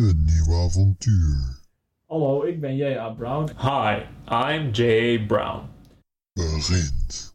Een 0.00 0.24
nieuw 0.24 0.54
avontuur 0.54 1.58
Hallo, 2.06 2.42
ik 2.42 2.60
ben 2.60 2.76
J.A. 2.76 3.10
Brown. 3.10 3.48
Hi, 3.56 4.02
I'm 4.28 4.70
J.A. 4.72 5.26
Brown. 5.26 5.68
begint. 6.32 7.34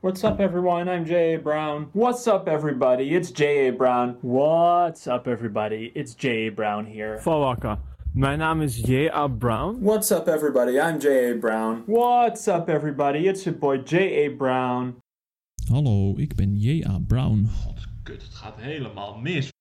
What's 0.00 0.24
up 0.24 0.40
everyone, 0.40 0.88
I'm 0.88 1.04
J.A. 1.04 1.38
Brown. 1.38 1.88
What's 1.92 2.26
up 2.26 2.48
everybody, 2.48 3.14
it's 3.14 3.30
J.A. 3.30 3.72
Brown. 3.72 4.16
What's 4.20 5.06
up, 5.06 5.26
everybody? 5.28 5.92
It's 5.94 6.14
J.A. 6.14 6.50
Brown 6.50 6.86
here. 6.86 7.18
Fawaka. 7.20 7.78
Mijn 8.14 8.38
naam 8.38 8.62
is 8.62 8.82
J.A. 8.82 9.28
Brown. 9.28 9.80
What's 9.80 10.10
up 10.10 10.26
everybody, 10.26 10.80
I'm 10.80 10.98
J.A. 10.98 11.34
Brown. 11.38 11.82
What's 11.86 12.48
up 12.48 12.68
everybody, 12.68 13.28
it's 13.28 13.44
your 13.44 13.54
boy 13.54 13.78
J.A. 13.78 14.28
Brown. 14.28 14.96
Hallo, 15.68 16.14
ik 16.16 16.34
ben 16.34 16.56
J.A. 16.56 16.98
Brown. 16.98 17.48
God, 17.64 17.86
kut, 18.02 18.22
het 18.22 18.34
gaat 18.34 18.56
helemaal 18.60 19.18
mis. 19.18 19.51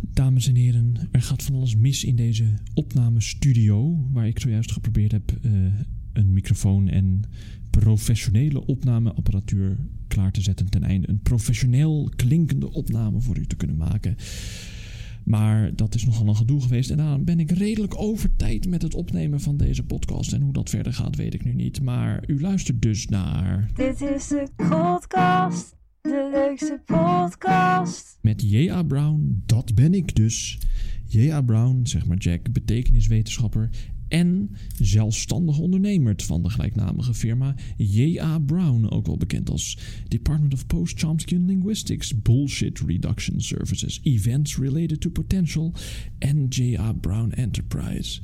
Dames 0.00 0.48
en 0.48 0.54
heren, 0.54 0.94
er 1.10 1.22
gaat 1.22 1.42
van 1.42 1.54
alles 1.54 1.76
mis 1.76 2.04
in 2.04 2.16
deze 2.16 2.44
opnamestudio, 2.74 4.06
waar 4.12 4.26
ik 4.26 4.40
zojuist 4.40 4.72
geprobeerd 4.72 5.12
heb 5.12 5.32
eh, 5.42 5.50
een 6.12 6.32
microfoon 6.32 6.88
en 6.88 7.22
professionele 7.70 8.66
opnameapparatuur 8.66 9.76
klaar 10.08 10.32
te 10.32 10.40
zetten 10.40 10.70
ten 10.70 10.82
einde 10.82 11.08
een 11.08 11.20
professioneel 11.22 12.10
klinkende 12.16 12.72
opname 12.72 13.20
voor 13.20 13.38
u 13.38 13.46
te 13.46 13.56
kunnen 13.56 13.76
maken. 13.76 14.16
Maar 15.24 15.74
dat 15.76 15.94
is 15.94 16.04
nogal 16.04 16.28
een 16.28 16.36
gedoe 16.36 16.60
geweest 16.60 16.90
en 16.90 16.96
daarom 16.96 17.24
ben 17.24 17.40
ik 17.40 17.50
redelijk 17.50 18.00
over 18.00 18.36
tijd 18.36 18.68
met 18.68 18.82
het 18.82 18.94
opnemen 18.94 19.40
van 19.40 19.56
deze 19.56 19.84
podcast. 19.84 20.32
En 20.32 20.42
hoe 20.42 20.52
dat 20.52 20.70
verder 20.70 20.92
gaat, 20.92 21.16
weet 21.16 21.34
ik 21.34 21.44
nu 21.44 21.52
niet. 21.52 21.82
Maar 21.82 22.24
u 22.26 22.40
luistert 22.40 22.82
dus 22.82 23.06
naar. 23.06 23.70
Dit 23.74 24.00
is 24.00 24.28
de 24.28 24.48
podcast, 24.56 25.76
de 26.02 26.30
leukste 26.32 26.80
podcast. 26.84 28.18
Met 28.22 28.42
J.A. 28.42 28.82
Brown, 28.82 29.42
dat 29.46 29.74
ben 29.74 29.94
ik 29.94 30.14
dus. 30.14 30.58
J.A. 31.06 31.42
Brown, 31.42 31.80
zeg 31.82 32.06
maar 32.06 32.16
Jack, 32.16 32.52
betekeniswetenschapper 32.52 33.70
en 34.08 34.50
zelfstandig 34.78 35.58
ondernemer 35.58 36.14
van 36.16 36.42
de 36.42 36.50
gelijknamige 36.50 37.14
firma 37.14 37.54
J.A. 37.76 38.38
Brown, 38.38 38.90
ook 38.90 39.06
wel 39.06 39.16
bekend 39.16 39.50
als 39.50 39.78
Department 40.08 40.52
of 40.52 40.66
Post-Chomsky 40.66 41.34
Linguistics, 41.34 42.22
Bullshit 42.22 42.80
Reduction 42.80 43.40
Services, 43.40 44.00
Events 44.02 44.56
Related 44.56 45.00
to 45.00 45.10
Potential 45.10 45.74
en 46.18 46.46
J.A. 46.48 46.92
Brown 46.92 47.30
Enterprise. 47.30 48.20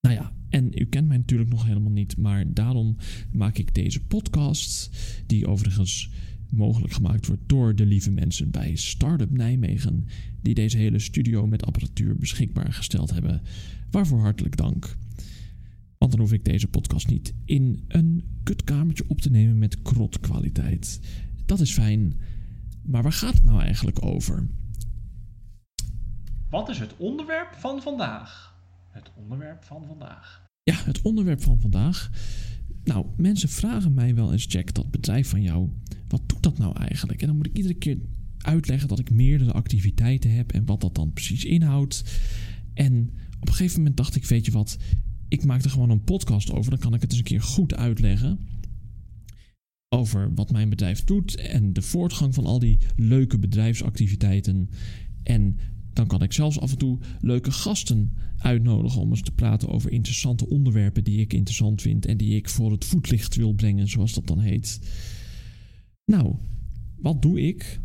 Nou 0.00 0.14
ja, 0.14 0.32
en 0.48 0.70
u 0.74 0.84
kent 0.84 1.08
mij 1.08 1.16
natuurlijk 1.16 1.50
nog 1.50 1.66
helemaal 1.66 1.92
niet, 1.92 2.16
maar 2.16 2.52
daarom 2.52 2.96
maak 3.32 3.58
ik 3.58 3.74
deze 3.74 4.04
podcast, 4.04 4.90
die 5.26 5.46
overigens 5.46 6.10
mogelijk 6.50 6.92
gemaakt 6.92 7.26
wordt 7.26 7.42
door 7.46 7.74
de 7.74 7.86
lieve 7.86 8.10
mensen 8.10 8.50
bij 8.50 8.76
Startup 8.76 9.30
Nijmegen, 9.30 10.06
die 10.42 10.54
deze 10.54 10.76
hele 10.76 10.98
studio 10.98 11.46
met 11.46 11.66
apparatuur 11.66 12.16
beschikbaar 12.16 12.72
gesteld 12.72 13.10
hebben. 13.10 13.42
Waarvoor 13.90 14.20
hartelijk 14.20 14.56
dank. 14.56 14.96
Want 15.98 16.10
dan 16.10 16.20
hoef 16.20 16.32
ik 16.32 16.44
deze 16.44 16.68
podcast 16.68 17.08
niet 17.08 17.34
in 17.44 17.84
een 17.88 18.24
kutkamertje 18.42 19.04
op 19.08 19.20
te 19.20 19.30
nemen 19.30 19.58
met 19.58 19.82
krotkwaliteit. 19.82 21.00
Dat 21.44 21.60
is 21.60 21.72
fijn. 21.72 22.20
Maar 22.82 23.02
waar 23.02 23.12
gaat 23.12 23.34
het 23.34 23.44
nou 23.44 23.60
eigenlijk 23.60 24.04
over? 24.04 24.48
Wat 26.50 26.68
is 26.68 26.78
het 26.78 26.96
onderwerp 26.96 27.54
van 27.54 27.82
vandaag? 27.82 28.54
Het 28.90 29.10
onderwerp 29.16 29.64
van 29.64 29.84
vandaag. 29.86 30.44
Ja, 30.62 30.74
het 30.74 31.02
onderwerp 31.02 31.42
van 31.42 31.60
vandaag. 31.60 32.10
Nou, 32.84 33.06
mensen 33.16 33.48
vragen 33.48 33.94
mij 33.94 34.14
wel 34.14 34.32
eens, 34.32 34.46
Jack, 34.48 34.74
dat 34.74 34.90
bedrijf 34.90 35.28
van 35.28 35.42
jou, 35.42 35.68
wat 36.08 36.22
doet 36.26 36.42
dat 36.42 36.58
nou 36.58 36.76
eigenlijk? 36.76 37.20
En 37.20 37.26
dan 37.26 37.36
moet 37.36 37.46
ik 37.46 37.56
iedere 37.56 37.74
keer 37.74 37.98
uitleggen 38.38 38.88
dat 38.88 38.98
ik 38.98 39.10
meerdere 39.10 39.52
activiteiten 39.52 40.34
heb 40.34 40.52
en 40.52 40.64
wat 40.64 40.80
dat 40.80 40.94
dan 40.94 41.12
precies 41.12 41.44
inhoudt. 41.44 42.04
En 42.74 43.10
op 43.40 43.48
een 43.48 43.54
gegeven 43.54 43.78
moment 43.78 43.96
dacht 43.96 44.16
ik, 44.16 44.24
weet 44.24 44.44
je 44.44 44.52
wat, 44.52 44.76
ik 45.28 45.44
maak 45.44 45.62
er 45.62 45.70
gewoon 45.70 45.90
een 45.90 46.04
podcast 46.04 46.52
over, 46.52 46.70
dan 46.70 46.80
kan 46.80 46.94
ik 46.94 47.00
het 47.00 47.10
eens 47.10 47.18
een 47.18 47.26
keer 47.26 47.42
goed 47.42 47.74
uitleggen. 47.74 48.38
Over 49.88 50.34
wat 50.34 50.52
mijn 50.52 50.68
bedrijf 50.68 51.04
doet 51.04 51.36
en 51.36 51.72
de 51.72 51.82
voortgang 51.82 52.34
van 52.34 52.46
al 52.46 52.58
die 52.58 52.78
leuke 52.96 53.38
bedrijfsactiviteiten. 53.38 54.68
En 55.22 55.58
dan 55.92 56.06
kan 56.06 56.22
ik 56.22 56.32
zelfs 56.32 56.60
af 56.60 56.70
en 56.70 56.78
toe 56.78 56.98
leuke 57.20 57.50
gasten 57.50 58.16
uitnodigen 58.38 59.00
om 59.00 59.10
eens 59.10 59.22
te 59.22 59.32
praten 59.32 59.68
over 59.68 59.90
interessante 59.90 60.48
onderwerpen 60.48 61.04
die 61.04 61.20
ik 61.20 61.32
interessant 61.32 61.82
vind 61.82 62.06
en 62.06 62.16
die 62.16 62.36
ik 62.36 62.48
voor 62.48 62.72
het 62.72 62.84
voetlicht 62.84 63.34
wil 63.34 63.52
brengen, 63.52 63.88
zoals 63.88 64.14
dat 64.14 64.26
dan 64.26 64.38
heet. 64.38 64.80
Nou, 66.12 66.34
wat 66.96 67.22
doe 67.22 67.40
ik? 67.40 67.80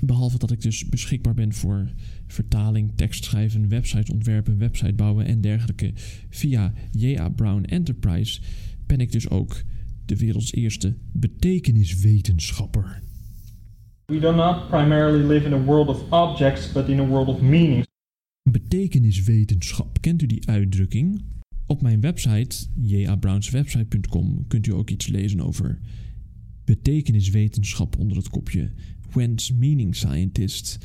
Behalve 0.00 0.38
dat 0.38 0.50
ik 0.50 0.60
dus 0.60 0.88
beschikbaar 0.88 1.34
ben 1.34 1.52
voor 1.52 1.90
vertaling, 2.26 2.92
tekstschrijven, 2.94 3.68
website 3.68 4.12
ontwerpen, 4.12 4.58
website 4.58 4.92
bouwen 4.92 5.26
en 5.26 5.40
dergelijke 5.40 5.92
via 6.30 6.72
J.A. 6.90 7.28
Brown 7.28 7.62
Enterprise, 7.64 8.40
ben 8.86 8.98
ik 9.00 9.12
dus 9.12 9.28
ook 9.28 9.62
de 10.04 10.16
werelds 10.16 10.52
eerste 10.52 10.96
betekeniswetenschapper. 11.12 13.02
We 14.04 14.18
do 14.18 14.34
not 14.34 14.68
primarily 14.68 15.32
live 15.32 15.46
in 15.46 15.52
a 15.52 15.64
world 15.64 15.88
of 15.88 16.12
objects, 16.12 16.72
but 16.72 16.88
in 16.88 16.98
a 16.98 17.06
world 17.06 17.28
of 17.28 17.40
meanings. 17.40 17.86
Betekeniswetenschap, 18.50 20.00
kent 20.00 20.22
u 20.22 20.26
die 20.26 20.48
uitdrukking? 20.48 21.22
Op 21.66 21.82
mijn 21.82 22.00
website, 22.00 22.66
jabrownswebsite.com, 22.80 24.46
kunt 24.46 24.66
u 24.66 24.72
ook 24.72 24.90
iets 24.90 25.06
lezen 25.06 25.40
over 25.40 25.78
betekeniswetenschap 26.68 27.98
onder 27.98 28.16
het 28.16 28.28
kopje 28.28 28.70
When's 29.10 29.52
Meaning 29.52 29.96
Scientist. 29.96 30.78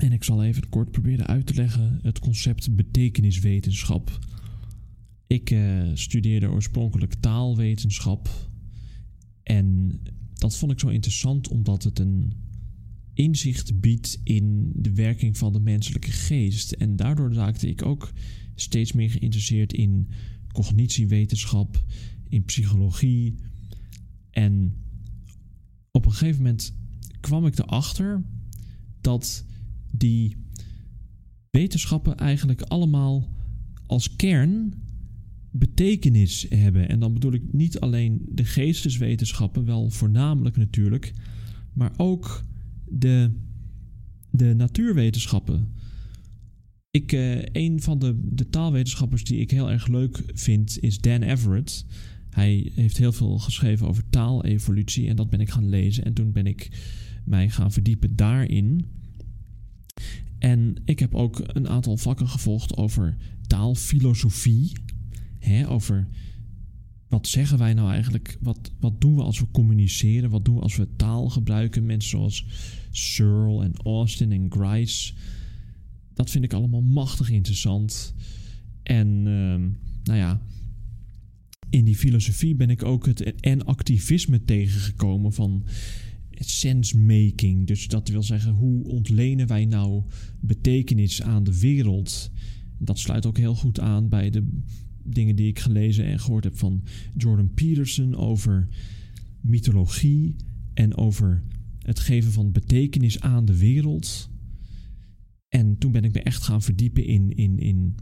En 0.00 0.12
ik 0.12 0.24
zal 0.24 0.44
even 0.44 0.68
kort 0.68 0.90
proberen 0.90 1.26
uit 1.26 1.46
te 1.46 1.54
leggen 1.54 1.98
het 2.02 2.18
concept 2.18 2.76
betekeniswetenschap. 2.76 4.18
Ik 5.26 5.50
eh, 5.50 5.90
studeerde 5.94 6.48
oorspronkelijk 6.48 7.14
taalwetenschap. 7.14 8.50
En 9.42 10.00
dat 10.34 10.56
vond 10.56 10.72
ik 10.72 10.80
zo 10.80 10.88
interessant 10.88 11.48
omdat 11.48 11.82
het 11.82 11.98
een 11.98 12.32
inzicht 13.14 13.80
biedt 13.80 14.20
in 14.22 14.72
de 14.74 14.92
werking 14.92 15.38
van 15.38 15.52
de 15.52 15.60
menselijke 15.60 16.10
geest. 16.10 16.72
En 16.72 16.96
daardoor 16.96 17.32
raakte 17.32 17.68
ik 17.68 17.84
ook 17.84 18.12
steeds 18.54 18.92
meer 18.92 19.10
geïnteresseerd 19.10 19.72
in 19.72 20.08
cognitiewetenschap, 20.52 21.84
in 22.28 22.44
psychologie. 22.44 23.34
En 24.36 24.74
op 25.90 26.04
een 26.04 26.12
gegeven 26.12 26.42
moment 26.42 26.74
kwam 27.20 27.46
ik 27.46 27.58
erachter 27.58 28.22
dat 29.00 29.44
die 29.90 30.36
wetenschappen 31.50 32.16
eigenlijk 32.16 32.62
allemaal 32.62 33.28
als 33.86 34.16
kern 34.16 34.74
betekenis 35.50 36.46
hebben. 36.48 36.88
En 36.88 37.00
dan 37.00 37.12
bedoel 37.12 37.32
ik 37.32 37.52
niet 37.52 37.80
alleen 37.80 38.26
de 38.28 38.44
geesteswetenschappen, 38.44 39.64
wel 39.64 39.90
voornamelijk 39.90 40.56
natuurlijk, 40.56 41.12
maar 41.72 41.92
ook 41.96 42.44
de, 42.84 43.30
de 44.30 44.54
natuurwetenschappen. 44.54 45.72
Ik, 46.90 47.12
eh, 47.12 47.42
een 47.42 47.82
van 47.82 47.98
de, 47.98 48.20
de 48.22 48.48
taalwetenschappers 48.48 49.24
die 49.24 49.38
ik 49.38 49.50
heel 49.50 49.70
erg 49.70 49.86
leuk 49.86 50.22
vind 50.34 50.78
is 50.80 51.00
Dan 51.00 51.22
Everett. 51.22 51.86
Hij 52.36 52.70
heeft 52.74 52.96
heel 52.96 53.12
veel 53.12 53.38
geschreven 53.38 53.88
over 53.88 54.08
taalevolutie 54.10 55.08
en 55.08 55.16
dat 55.16 55.30
ben 55.30 55.40
ik 55.40 55.50
gaan 55.50 55.68
lezen. 55.68 56.04
En 56.04 56.12
toen 56.12 56.32
ben 56.32 56.46
ik 56.46 56.70
mij 57.24 57.50
gaan 57.50 57.72
verdiepen 57.72 58.16
daarin. 58.16 58.86
En 60.38 60.82
ik 60.84 60.98
heb 60.98 61.14
ook 61.14 61.42
een 61.46 61.68
aantal 61.68 61.96
vakken 61.96 62.28
gevolgd 62.28 62.76
over 62.76 63.16
taalfilosofie. 63.46 64.72
Hè, 65.38 65.68
over 65.68 66.08
wat 67.08 67.26
zeggen 67.26 67.58
wij 67.58 67.74
nou 67.74 67.90
eigenlijk? 67.90 68.38
Wat, 68.40 68.72
wat 68.80 69.00
doen 69.00 69.14
we 69.14 69.22
als 69.22 69.40
we 69.40 69.46
communiceren? 69.50 70.30
Wat 70.30 70.44
doen 70.44 70.54
we 70.54 70.60
als 70.60 70.76
we 70.76 70.96
taal 70.96 71.28
gebruiken? 71.28 71.86
Mensen 71.86 72.10
zoals 72.10 72.46
Searle 72.90 73.64
en 73.64 73.72
Austin 73.76 74.32
en 74.32 74.46
Grice. 74.52 75.14
Dat 76.14 76.30
vind 76.30 76.44
ik 76.44 76.52
allemaal 76.52 76.82
machtig 76.82 77.30
interessant. 77.30 78.14
En 78.82 79.08
ehm, 79.26 79.68
nou 80.04 80.18
ja, 80.18 80.40
in 81.70 81.84
die 81.84 81.96
filosofie 81.96 82.54
ben 82.54 82.70
ik 82.70 82.84
ook 82.84 83.06
het 83.06 83.40
en 83.40 83.64
activisme 83.64 84.44
tegengekomen 84.44 85.32
van 85.32 85.64
sensemaking. 86.30 87.66
Dus 87.66 87.88
dat 87.88 88.08
wil 88.08 88.22
zeggen, 88.22 88.52
hoe 88.52 88.84
ontlenen 88.84 89.46
wij 89.46 89.64
nou 89.64 90.02
betekenis 90.40 91.22
aan 91.22 91.44
de 91.44 91.58
wereld? 91.58 92.30
Dat 92.78 92.98
sluit 92.98 93.26
ook 93.26 93.38
heel 93.38 93.54
goed 93.54 93.80
aan 93.80 94.08
bij 94.08 94.30
de 94.30 94.48
dingen 95.02 95.36
die 95.36 95.48
ik 95.48 95.58
gelezen 95.58 96.04
en 96.04 96.18
gehoord 96.18 96.44
heb 96.44 96.58
van 96.58 96.82
Jordan 97.16 97.54
Peterson 97.54 98.14
over 98.14 98.68
mythologie 99.40 100.36
en 100.74 100.96
over 100.96 101.42
het 101.82 101.98
geven 101.98 102.32
van 102.32 102.52
betekenis 102.52 103.20
aan 103.20 103.44
de 103.44 103.58
wereld. 103.58 104.30
En 105.48 105.78
toen 105.78 105.92
ben 105.92 106.04
ik 106.04 106.12
me 106.12 106.22
echt 106.22 106.42
gaan 106.42 106.62
verdiepen 106.62 107.06
in, 107.06 107.30
in, 107.36 107.58
in 107.58 107.94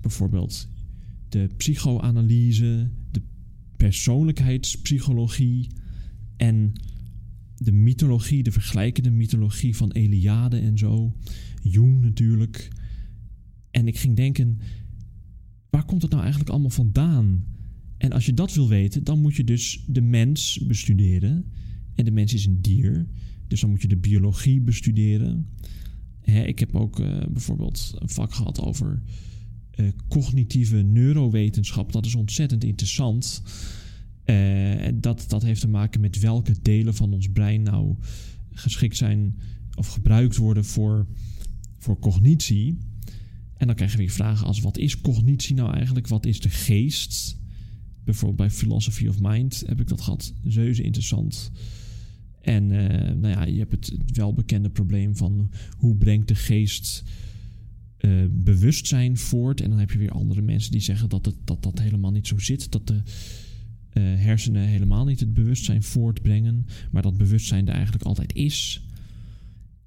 bijvoorbeeld 0.00 0.68
de 1.28 1.48
psychoanalyse, 1.56 2.90
persoonlijkheidspsychologie 3.84 5.66
en 6.36 6.72
de 7.56 7.72
mythologie, 7.72 8.42
de 8.42 8.52
vergelijkende 8.52 9.10
mythologie 9.10 9.76
van 9.76 9.90
Eliade 9.92 10.58
en 10.58 10.78
zo. 10.78 11.16
Jung 11.62 12.00
natuurlijk. 12.00 12.68
En 13.70 13.86
ik 13.86 13.98
ging 13.98 14.16
denken, 14.16 14.58
waar 15.70 15.84
komt 15.84 16.02
het 16.02 16.10
nou 16.10 16.22
eigenlijk 16.22 16.52
allemaal 16.52 16.70
vandaan? 16.70 17.44
En 17.98 18.12
als 18.12 18.26
je 18.26 18.34
dat 18.34 18.54
wil 18.54 18.68
weten, 18.68 19.04
dan 19.04 19.20
moet 19.20 19.34
je 19.34 19.44
dus 19.44 19.84
de 19.86 20.02
mens 20.02 20.64
bestuderen. 20.66 21.44
En 21.94 22.04
de 22.04 22.10
mens 22.10 22.34
is 22.34 22.46
een 22.46 22.62
dier, 22.62 23.06
dus 23.48 23.60
dan 23.60 23.70
moet 23.70 23.82
je 23.82 23.88
de 23.88 23.96
biologie 23.96 24.60
bestuderen. 24.60 25.48
Hè, 26.20 26.42
ik 26.42 26.58
heb 26.58 26.74
ook 26.74 27.00
eh, 27.00 27.22
bijvoorbeeld 27.30 27.94
een 27.98 28.08
vak 28.08 28.34
gehad 28.34 28.60
over 28.60 29.02
eh, 29.76 29.86
cognitieve 30.08 30.76
neurowetenschap. 30.76 31.92
Dat 31.92 32.06
is 32.06 32.14
ontzettend 32.14 32.64
interessant. 32.64 33.42
Eh, 34.24 34.88
dat, 34.94 35.24
dat 35.28 35.42
heeft 35.42 35.60
te 35.60 35.68
maken 35.68 36.00
met 36.00 36.18
welke 36.18 36.54
delen 36.62 36.94
van 36.94 37.12
ons 37.12 37.28
brein 37.28 37.62
nou 37.62 37.96
geschikt 38.52 38.96
zijn 38.96 39.38
of 39.74 39.88
gebruikt 39.88 40.36
worden 40.36 40.64
voor, 40.64 41.06
voor 41.78 41.98
cognitie. 41.98 42.78
En 43.56 43.66
dan 43.66 43.76
krijg 43.76 43.92
je 43.92 43.98
weer 43.98 44.10
vragen 44.10 44.46
als 44.46 44.60
wat 44.60 44.78
is 44.78 45.00
cognitie 45.00 45.54
nou 45.54 45.74
eigenlijk? 45.74 46.08
Wat 46.08 46.26
is 46.26 46.40
de 46.40 46.48
geest? 46.48 47.38
Bijvoorbeeld 48.04 48.48
bij 48.48 48.50
Philosophy 48.50 49.06
of 49.06 49.20
Mind 49.20 49.62
heb 49.66 49.80
ik 49.80 49.88
dat 49.88 50.00
gehad. 50.00 50.32
Zeuze 50.44 50.82
interessant. 50.82 51.50
En 52.40 52.70
eh, 52.70 53.14
nou 53.14 53.28
ja, 53.28 53.44
je 53.44 53.58
hebt 53.58 53.72
het 53.72 53.92
welbekende 54.12 54.70
probleem 54.70 55.16
van 55.16 55.50
hoe 55.76 55.96
brengt 55.96 56.28
de 56.28 56.34
geest 56.34 57.04
uh, 58.04 58.24
bewustzijn 58.30 59.16
voort. 59.16 59.60
En 59.60 59.70
dan 59.70 59.78
heb 59.78 59.90
je 59.90 59.98
weer 59.98 60.10
andere 60.10 60.42
mensen 60.42 60.72
die 60.72 60.80
zeggen 60.80 61.08
dat 61.08 61.24
het, 61.24 61.36
dat, 61.44 61.62
dat 61.62 61.78
helemaal 61.78 62.10
niet 62.10 62.26
zo 62.26 62.38
zit. 62.38 62.72
Dat 62.72 62.86
de 62.86 62.94
uh, 62.94 63.02
hersenen 64.02 64.62
helemaal 64.62 65.04
niet 65.04 65.20
het 65.20 65.34
bewustzijn 65.34 65.82
voortbrengen. 65.82 66.66
Maar 66.90 67.02
dat 67.02 67.16
bewustzijn 67.16 67.68
er 67.68 67.74
eigenlijk 67.74 68.04
altijd 68.04 68.34
is. 68.34 68.86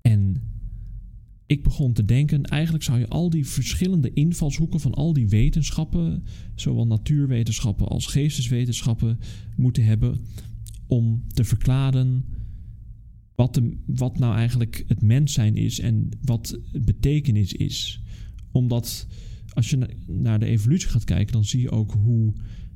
En 0.02 0.42
ik 1.46 1.64
begon 1.64 1.94
te 1.94 2.06
denken, 2.06 2.44
eigenlijk 2.44 2.84
zou 2.84 3.00
je 3.00 3.08
al 3.08 3.30
die 3.30 3.48
verschillende 3.48 4.14
invalshoeken 4.14 4.80
van 4.80 4.94
al 4.94 5.14
die 5.14 5.28
wetenschappen, 5.28 6.24
zowel 6.56 6.88
natuurwetenschappen 6.88 7.88
als 7.88 8.06
geesteswetenschappen, 8.06 9.20
moeten 9.56 9.86
hebben 9.86 10.20
om 10.88 11.24
te 11.28 11.44
verklaren 11.44 12.26
wat, 13.36 13.54
de, 13.54 13.78
wat 13.86 14.20
nou 14.20 14.36
eigenlijk 14.36 14.84
het 14.88 15.02
mens 15.02 15.34
zijn 15.34 15.56
is 15.56 15.80
en 15.80 16.10
wat 16.22 16.60
betekenis 16.72 17.54
is. 17.54 18.02
Omdat 18.58 19.08
als 19.54 19.70
je 19.70 19.90
naar 20.08 20.40
de 20.40 20.46
evolutie 20.46 20.90
gaat 20.90 21.04
kijken, 21.04 21.34
dan 21.34 21.46
zie 21.46 21.62
je 21.62 21.72
ook 21.72 21.92
hoe 21.92 22.34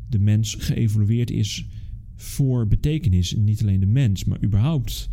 de 0.09 0.19
mens 0.19 0.55
geëvolueerd 0.55 1.31
is 1.31 1.65
voor 2.15 2.67
betekenis. 2.67 3.35
En 3.35 3.43
niet 3.43 3.61
alleen 3.61 3.79
de 3.79 3.85
mens, 3.85 4.23
maar 4.23 4.43
überhaupt 4.43 5.09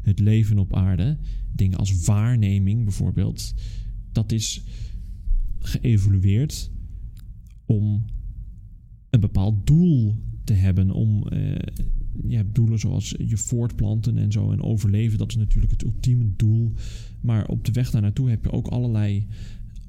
het 0.00 0.18
leven 0.18 0.58
op 0.58 0.74
aarde. 0.74 1.18
Dingen 1.52 1.78
als 1.78 2.04
waarneming 2.04 2.84
bijvoorbeeld. 2.84 3.54
Dat 4.12 4.32
is 4.32 4.62
geëvolueerd 5.58 6.70
om 7.66 8.04
een 9.10 9.20
bepaald 9.20 9.66
doel 9.66 10.16
te 10.44 10.52
hebben. 10.52 10.90
Om 10.90 11.26
uh, 11.32 11.54
ja, 12.26 12.42
doelen 12.52 12.78
zoals 12.78 13.14
je 13.26 13.36
voortplanten 13.36 14.18
en 14.18 14.32
zo 14.32 14.52
en 14.52 14.62
overleven. 14.62 15.18
Dat 15.18 15.30
is 15.30 15.36
natuurlijk 15.36 15.72
het 15.72 15.84
ultieme 15.84 16.30
doel. 16.36 16.72
Maar 17.20 17.46
op 17.46 17.64
de 17.64 17.72
weg 17.72 17.90
daar 17.90 18.02
naartoe 18.02 18.30
heb 18.30 18.44
je 18.44 18.52
ook 18.52 18.66
allerlei, 18.66 19.26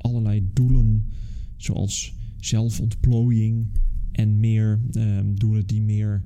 allerlei 0.03 0.49
doelen. 0.53 1.09
Zoals 1.57 2.15
zelfontplooiing 2.37 3.67
en 4.11 4.39
meer 4.39 4.81
uh, 4.91 5.19
doelen 5.35 5.67
die 5.67 5.81
meer 5.81 6.23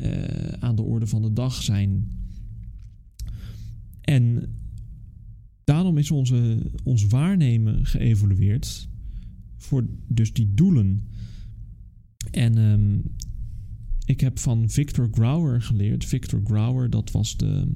uh, 0.00 0.08
aan 0.58 0.76
de 0.76 0.82
orde 0.82 1.06
van 1.06 1.22
de 1.22 1.32
dag 1.32 1.62
zijn. 1.62 2.10
En 4.00 4.48
daarom 5.64 5.98
is 5.98 6.10
onze, 6.10 6.70
ons 6.84 7.06
waarnemen 7.06 7.86
geëvolueerd 7.86 8.88
voor 9.56 9.86
dus 10.08 10.32
die 10.32 10.54
doelen. 10.54 11.08
En 12.30 12.58
um, 12.58 13.02
ik 14.04 14.20
heb 14.20 14.38
van 14.38 14.70
Victor 14.70 15.08
Grauer 15.12 15.62
geleerd. 15.62 16.04
Victor 16.04 16.40
Grauer, 16.44 16.90
dat 16.90 17.10
was 17.10 17.36
de 17.36 17.72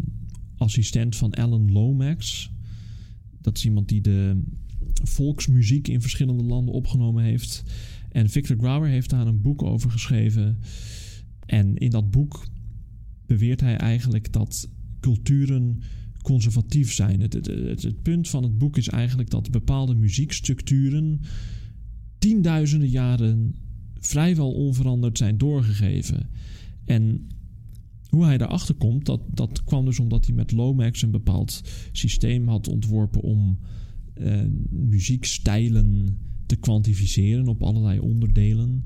assistent 0.57 1.17
van 1.17 1.33
Alan 1.33 1.73
Lomax. 1.73 2.51
Dat 3.41 3.57
is 3.57 3.65
iemand 3.65 3.89
die 3.89 4.01
de 4.01 4.43
volksmuziek 5.03 5.89
in 5.89 6.01
verschillende 6.01 6.43
landen 6.43 6.75
opgenomen 6.75 7.25
heeft. 7.25 7.63
En 8.09 8.29
Victor 8.29 8.57
Grauer 8.57 8.89
heeft 8.89 9.11
daar 9.11 9.27
een 9.27 9.41
boek 9.41 9.63
over 9.63 9.91
geschreven. 9.91 10.59
En 11.47 11.77
in 11.77 11.91
dat 11.91 12.11
boek 12.11 12.47
beweert 13.27 13.61
hij 13.61 13.77
eigenlijk 13.77 14.33
dat 14.33 14.69
culturen 15.01 15.81
conservatief 16.23 16.93
zijn. 16.93 17.21
Het, 17.21 17.33
het, 17.33 17.47
het, 17.83 18.03
punt 18.03 18.29
van 18.29 18.43
het 18.43 18.59
boek 18.59 18.77
is 18.77 18.89
eigenlijk 18.89 19.31
dat 19.31 19.51
bepaalde 19.51 19.95
muziekstructuren 19.95 21.21
tienduizenden 22.19 22.89
jaren 22.89 23.55
vrijwel 24.01 24.53
onveranderd 24.53 25.19
zijn 25.19 25.39
doorgegeven. 25.39 26.29
En 26.85 27.27
hoe 28.09 28.25
hij 28.25 28.39
daarachter 28.39 28.75
komt, 28.75 29.07
dat, 29.07 29.21
dat 29.31 29.65
kwam 29.65 29.85
dus 29.85 30.01
omdat 30.01 30.27
hij 30.27 30.35
met 30.35 30.53
Lomax 30.53 31.03
een 31.03 31.11
bepaald 31.11 31.61
systeem 31.93 32.49
had 32.49 32.69
ontworpen 32.69 33.21
om 33.21 33.59
uh, 34.21 34.43
muziekstijlen 34.71 36.19
te 36.47 36.57
kwantificeren 36.57 37.49
op 37.49 37.63
allerlei 37.63 37.99
onderdelen. 37.99 38.85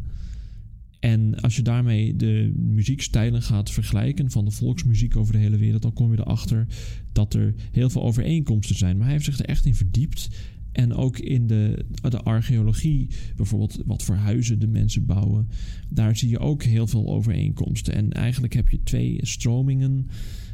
En 1.00 1.40
als 1.40 1.56
je 1.56 1.62
daarmee 1.62 2.17
de 2.17 2.52
muziekstijlen 2.56 3.43
gaat 3.43 3.70
vergelijken 3.70 4.31
van 4.31 4.44
de 4.44 4.50
volksmuziek 4.50 5.17
over 5.17 5.32
de 5.32 5.38
hele 5.38 5.56
wereld, 5.56 5.82
dan 5.82 5.93
kom 5.93 6.12
je 6.12 6.19
erachter 6.19 6.67
dat 7.12 7.34
er 7.34 7.55
heel 7.73 7.90
veel 7.90 8.02
overeenkomsten 8.02 8.76
zijn. 8.76 8.96
Maar 8.96 9.05
hij 9.05 9.14
heeft 9.14 9.25
zich 9.25 9.38
er 9.38 9.44
echt 9.44 9.64
in 9.64 9.75
verdiept. 9.75 10.28
En 10.73 10.93
ook 10.94 11.19
in 11.19 11.46
de, 11.46 11.84
de 12.02 12.20
archeologie, 12.20 13.08
bijvoorbeeld 13.37 13.82
wat 13.87 14.02
voor 14.02 14.14
huizen 14.14 14.58
de 14.58 14.67
mensen 14.67 15.06
bouwen, 15.06 15.49
daar 15.88 16.17
zie 16.17 16.28
je 16.28 16.38
ook 16.38 16.62
heel 16.62 16.87
veel 16.87 17.06
overeenkomsten. 17.06 17.94
En 17.94 18.12
eigenlijk 18.12 18.52
heb 18.52 18.69
je 18.69 18.82
twee 18.82 19.19
stromingen 19.26 20.08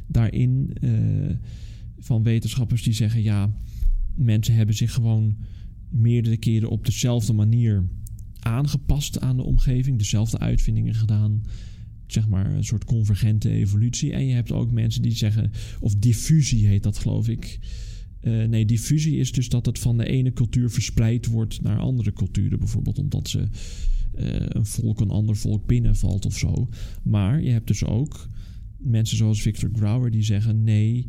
daarin 0.06 0.70
uh, 0.80 1.30
van 1.98 2.22
wetenschappers 2.22 2.82
die 2.82 2.92
zeggen: 2.92 3.22
ja, 3.22 3.54
mensen 4.14 4.54
hebben 4.54 4.74
zich 4.74 4.92
gewoon 4.92 5.36
meerdere 5.88 6.36
keren 6.36 6.70
op 6.70 6.84
dezelfde 6.84 7.32
manier 7.32 7.88
aangepast 8.38 9.20
aan 9.20 9.36
de 9.36 9.42
omgeving, 9.42 9.98
dezelfde 9.98 10.38
uitvindingen 10.38 10.94
gedaan. 10.94 11.42
Zeg 12.06 12.28
maar 12.28 12.50
een 12.50 12.64
soort 12.64 12.84
convergente 12.84 13.50
evolutie. 13.50 14.12
En 14.12 14.26
je 14.26 14.34
hebt 14.34 14.52
ook 14.52 14.70
mensen 14.70 15.02
die 15.02 15.14
zeggen, 15.14 15.50
of 15.80 15.96
diffusie 15.96 16.66
heet 16.66 16.82
dat 16.82 16.98
geloof 16.98 17.28
ik. 17.28 17.58
Uh, 18.22 18.48
nee, 18.48 18.64
diffusie 18.64 19.16
is 19.16 19.32
dus 19.32 19.48
dat 19.48 19.66
het 19.66 19.78
van 19.78 19.96
de 19.96 20.06
ene 20.06 20.32
cultuur 20.32 20.70
verspreid 20.70 21.26
wordt 21.26 21.62
naar 21.62 21.78
andere 21.78 22.12
culturen. 22.12 22.58
Bijvoorbeeld 22.58 22.98
omdat 22.98 23.28
ze 23.28 23.38
uh, 23.38 23.46
een 24.48 24.66
volk 24.66 25.00
een 25.00 25.10
ander 25.10 25.36
volk 25.36 25.66
binnenvalt 25.66 26.26
of 26.26 26.38
zo. 26.38 26.68
Maar 27.02 27.42
je 27.42 27.50
hebt 27.50 27.66
dus 27.66 27.84
ook 27.84 28.28
mensen 28.78 29.16
zoals 29.16 29.42
Victor 29.42 29.70
Grauer 29.72 30.10
die 30.10 30.22
zeggen: 30.22 30.62
nee, 30.64 31.06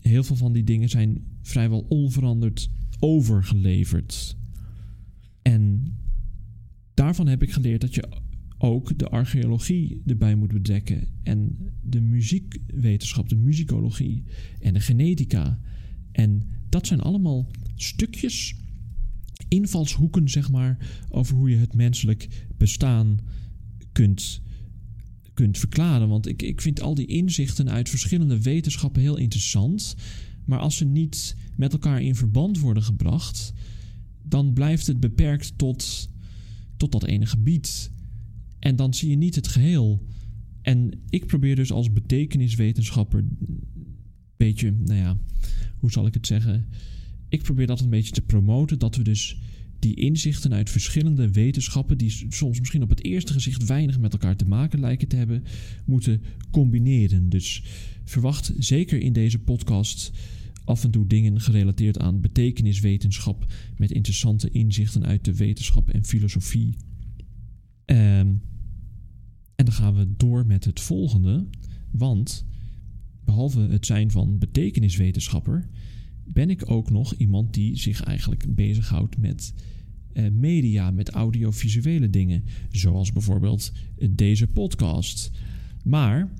heel 0.00 0.22
veel 0.22 0.36
van 0.36 0.52
die 0.52 0.64
dingen 0.64 0.88
zijn 0.88 1.24
vrijwel 1.42 1.86
onveranderd 1.88 2.70
overgeleverd. 2.98 4.36
En 5.42 5.94
daarvan 6.94 7.26
heb 7.26 7.42
ik 7.42 7.52
geleerd 7.52 7.80
dat 7.80 7.94
je 7.94 8.08
ook 8.58 8.98
de 8.98 9.08
archeologie 9.08 10.02
erbij 10.06 10.34
moet 10.34 10.52
betrekken. 10.52 11.08
En 11.22 11.56
de 11.82 12.00
muziekwetenschap, 12.00 13.28
de 13.28 13.36
muzikologie 13.36 14.24
en 14.58 14.74
de 14.74 14.80
genetica. 14.80 15.60
En 16.12 16.42
dat 16.68 16.86
zijn 16.86 17.00
allemaal 17.00 17.50
stukjes, 17.74 18.54
invalshoeken, 19.48 20.28
zeg 20.28 20.50
maar, 20.50 21.04
over 21.08 21.36
hoe 21.36 21.50
je 21.50 21.56
het 21.56 21.74
menselijk 21.74 22.46
bestaan 22.56 23.18
kunt, 23.92 24.42
kunt 25.40 25.58
verklaren. 25.58 26.08
Want 26.08 26.26
ik, 26.26 26.42
ik 26.42 26.60
vind 26.60 26.80
al 26.80 26.94
die 26.94 27.06
inzichten 27.06 27.70
uit 27.70 27.88
verschillende 27.88 28.42
wetenschappen 28.42 29.02
heel 29.02 29.16
interessant. 29.16 29.94
Maar 30.44 30.58
als 30.58 30.76
ze 30.76 30.84
niet 30.84 31.36
met 31.56 31.72
elkaar 31.72 32.02
in 32.02 32.14
verband 32.14 32.58
worden 32.58 32.82
gebracht, 32.82 33.52
dan 34.22 34.52
blijft 34.52 34.86
het 34.86 35.00
beperkt 35.00 35.58
tot, 35.58 36.10
tot 36.76 36.92
dat 36.92 37.04
ene 37.04 37.26
gebied. 37.26 37.92
En 38.58 38.76
dan 38.76 38.94
zie 38.94 39.10
je 39.10 39.16
niet 39.16 39.34
het 39.34 39.48
geheel. 39.48 40.06
En 40.62 41.00
ik 41.08 41.26
probeer 41.26 41.56
dus 41.56 41.72
als 41.72 41.92
betekeniswetenschapper 41.92 43.18
een 43.18 43.60
beetje, 44.36 44.70
nou 44.70 44.98
ja, 44.98 45.18
hoe 45.78 45.90
zal 45.90 46.06
ik 46.06 46.14
het 46.14 46.26
zeggen? 46.26 46.68
Ik 47.28 47.42
probeer 47.42 47.66
dat 47.66 47.80
een 47.80 47.90
beetje 47.90 48.12
te 48.12 48.22
promoten, 48.22 48.78
dat 48.78 48.96
we 48.96 49.02
dus 49.02 49.40
die 49.80 49.94
inzichten 49.94 50.52
uit 50.52 50.70
verschillende 50.70 51.30
wetenschappen, 51.30 51.98
die 51.98 52.26
soms 52.28 52.58
misschien 52.58 52.82
op 52.82 52.88
het 52.88 53.04
eerste 53.04 53.32
gezicht 53.32 53.66
weinig 53.66 53.98
met 53.98 54.12
elkaar 54.12 54.36
te 54.36 54.48
maken 54.48 54.80
lijken 54.80 55.08
te 55.08 55.16
hebben, 55.16 55.44
moeten 55.84 56.22
combineren. 56.50 57.28
Dus 57.28 57.62
verwacht 58.04 58.52
zeker 58.58 59.00
in 59.00 59.12
deze 59.12 59.38
podcast 59.38 60.12
af 60.64 60.84
en 60.84 60.90
toe 60.90 61.06
dingen 61.06 61.40
gerelateerd 61.40 61.98
aan 61.98 62.20
betekeniswetenschap 62.20 63.52
met 63.76 63.90
interessante 63.90 64.50
inzichten 64.50 65.06
uit 65.06 65.24
de 65.24 65.34
wetenschap 65.34 65.90
en 65.90 66.04
filosofie. 66.04 66.76
Um, 67.86 68.42
en 69.54 69.64
dan 69.66 69.72
gaan 69.74 69.94
we 69.94 70.16
door 70.16 70.46
met 70.46 70.64
het 70.64 70.80
volgende, 70.80 71.46
want 71.90 72.46
behalve 73.24 73.60
het 73.60 73.86
zijn 73.86 74.10
van 74.10 74.38
betekeniswetenschapper, 74.38 75.68
ben 76.24 76.50
ik 76.50 76.70
ook 76.70 76.90
nog 76.90 77.14
iemand 77.14 77.54
die 77.54 77.76
zich 77.76 78.02
eigenlijk 78.02 78.54
bezighoudt 78.54 79.18
met 79.18 79.54
media, 80.32 80.90
met 80.90 81.10
audiovisuele 81.10 82.10
dingen, 82.10 82.44
zoals 82.70 83.12
bijvoorbeeld 83.12 83.72
deze 84.10 84.46
podcast. 84.46 85.30
Maar 85.84 86.32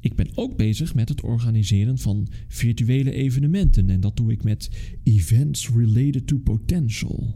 ik 0.00 0.14
ben 0.14 0.28
ook 0.34 0.56
bezig 0.56 0.94
met 0.94 1.08
het 1.08 1.20
organiseren 1.20 1.98
van 1.98 2.28
virtuele 2.48 3.12
evenementen 3.12 3.90
en 3.90 4.00
dat 4.00 4.16
doe 4.16 4.32
ik 4.32 4.44
met 4.44 4.70
Events 5.02 5.70
Related 5.70 6.26
to 6.26 6.38
Potential. 6.38 7.34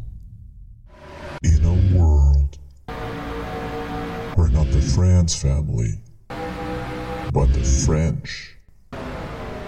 In 1.40 1.64
a 1.64 1.92
world 1.92 2.58
where 4.34 4.50
not 4.50 4.72
the 4.72 4.82
France 4.82 5.38
family, 5.38 6.00
but 7.32 7.52
the 7.52 7.64
French 7.64 8.56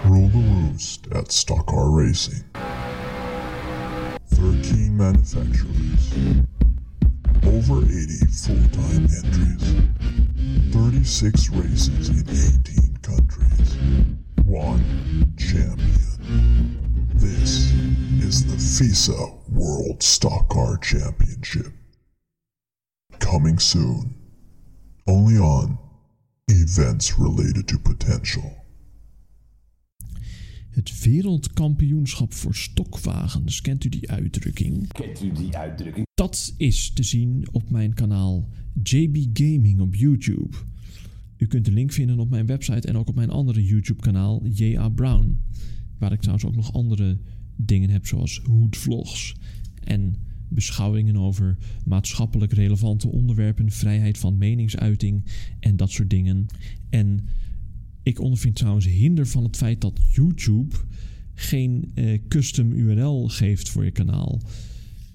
rule 0.03 0.29
the 0.29 0.37
roost 0.37 1.09
at 1.13 1.33
stock 1.33 1.65
car 1.65 1.89
racing. 1.89 2.43
13 4.29 4.95
manufacturers, 4.95 5.90
over 6.11 7.85
80 7.85 8.25
full-time 8.27 9.07
entries, 9.23 9.75
36 10.73 11.49
races 11.51 12.09
in 12.09 12.29
18 12.29 12.97
countries, 13.01 13.77
one 14.43 15.33
champion. 15.37 17.07
This 17.13 17.71
is 18.23 18.45
the 18.45 18.57
FISA 18.57 19.49
World 19.51 20.03
Stock 20.03 20.49
Car 20.49 20.77
Championship. 20.77 21.71
Coming 23.19 23.59
soon, 23.59 24.15
only 25.07 25.37
on 25.37 25.77
events 26.49 27.17
related 27.17 27.67
to 27.69 27.77
potential. 27.79 28.60
Het 30.71 31.03
wereldkampioenschap 31.03 32.33
voor 32.33 32.55
stokwagens, 32.55 33.61
kent 33.61 33.83
u 33.83 33.89
die 33.89 34.09
uitdrukking? 34.09 34.87
Kent 34.87 35.23
u 35.23 35.31
die 35.31 35.57
uitdrukking? 35.57 36.07
Dat 36.13 36.53
is 36.57 36.93
te 36.93 37.03
zien 37.03 37.47
op 37.51 37.69
mijn 37.69 37.93
kanaal 37.93 38.49
JB 38.83 39.17
Gaming 39.33 39.79
op 39.79 39.95
YouTube. 39.95 40.57
U 41.37 41.47
kunt 41.47 41.65
de 41.65 41.71
link 41.71 41.91
vinden 41.91 42.19
op 42.19 42.29
mijn 42.29 42.45
website 42.45 42.87
en 42.87 42.97
ook 42.97 43.07
op 43.07 43.15
mijn 43.15 43.29
andere 43.29 43.65
YouTube-kanaal 43.65 44.45
JA 44.47 44.89
Brown. 44.89 45.41
Waar 45.97 46.11
ik 46.11 46.19
trouwens 46.19 46.45
ook 46.45 46.55
nog 46.55 46.73
andere 46.73 47.17
dingen 47.55 47.89
heb, 47.89 48.07
zoals 48.07 48.41
hoedvlogs 48.43 49.35
en 49.83 50.15
beschouwingen 50.47 51.17
over 51.17 51.57
maatschappelijk 51.85 52.53
relevante 52.53 53.07
onderwerpen, 53.07 53.71
vrijheid 53.71 54.17
van 54.17 54.37
meningsuiting 54.37 55.23
en 55.59 55.75
dat 55.75 55.91
soort 55.91 56.09
dingen. 56.09 56.45
En 56.89 57.19
ik 58.03 58.19
ondervind 58.19 58.55
trouwens 58.55 58.85
hinder 58.85 59.27
van 59.27 59.43
het 59.43 59.57
feit 59.57 59.81
dat 59.81 59.99
YouTube 60.11 60.75
geen 61.33 61.91
eh, 61.95 62.19
custom 62.27 62.71
URL 62.71 63.27
geeft 63.27 63.69
voor 63.69 63.83
je 63.83 63.91
kanaal. 63.91 64.41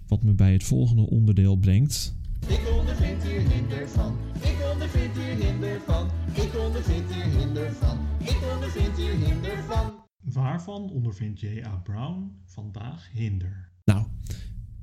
Wat 0.07 0.23
me 0.23 0.35
bij 0.35 0.52
het 0.52 0.64
volgende 0.64 1.11
onderdeel 1.11 1.57
brengt. 1.57 2.14
Ik 2.47 2.61
ondervind 2.78 3.23
hier 3.23 3.50
hinder 3.50 3.88
van. 3.88 4.16
Ik 4.40 4.71
ondervind 4.73 5.16
hier 5.16 5.47
hinder 5.47 5.81
van. 5.87 6.11
Ik 6.35 6.59
ondervind 6.66 7.14
hier 7.14 7.38
hinder 7.38 7.73
van. 7.73 7.99
Ik 8.19 8.38
ondervind 8.55 8.97
hier 8.97 9.28
hinder 9.28 9.64
van. 9.69 10.05
Waarvan 10.33 10.90
ondervindt 10.90 11.40
J.A. 11.40 11.76
Brown 11.76 12.31
vandaag 12.45 13.09
hinder? 13.12 13.71
Nou, 13.85 14.07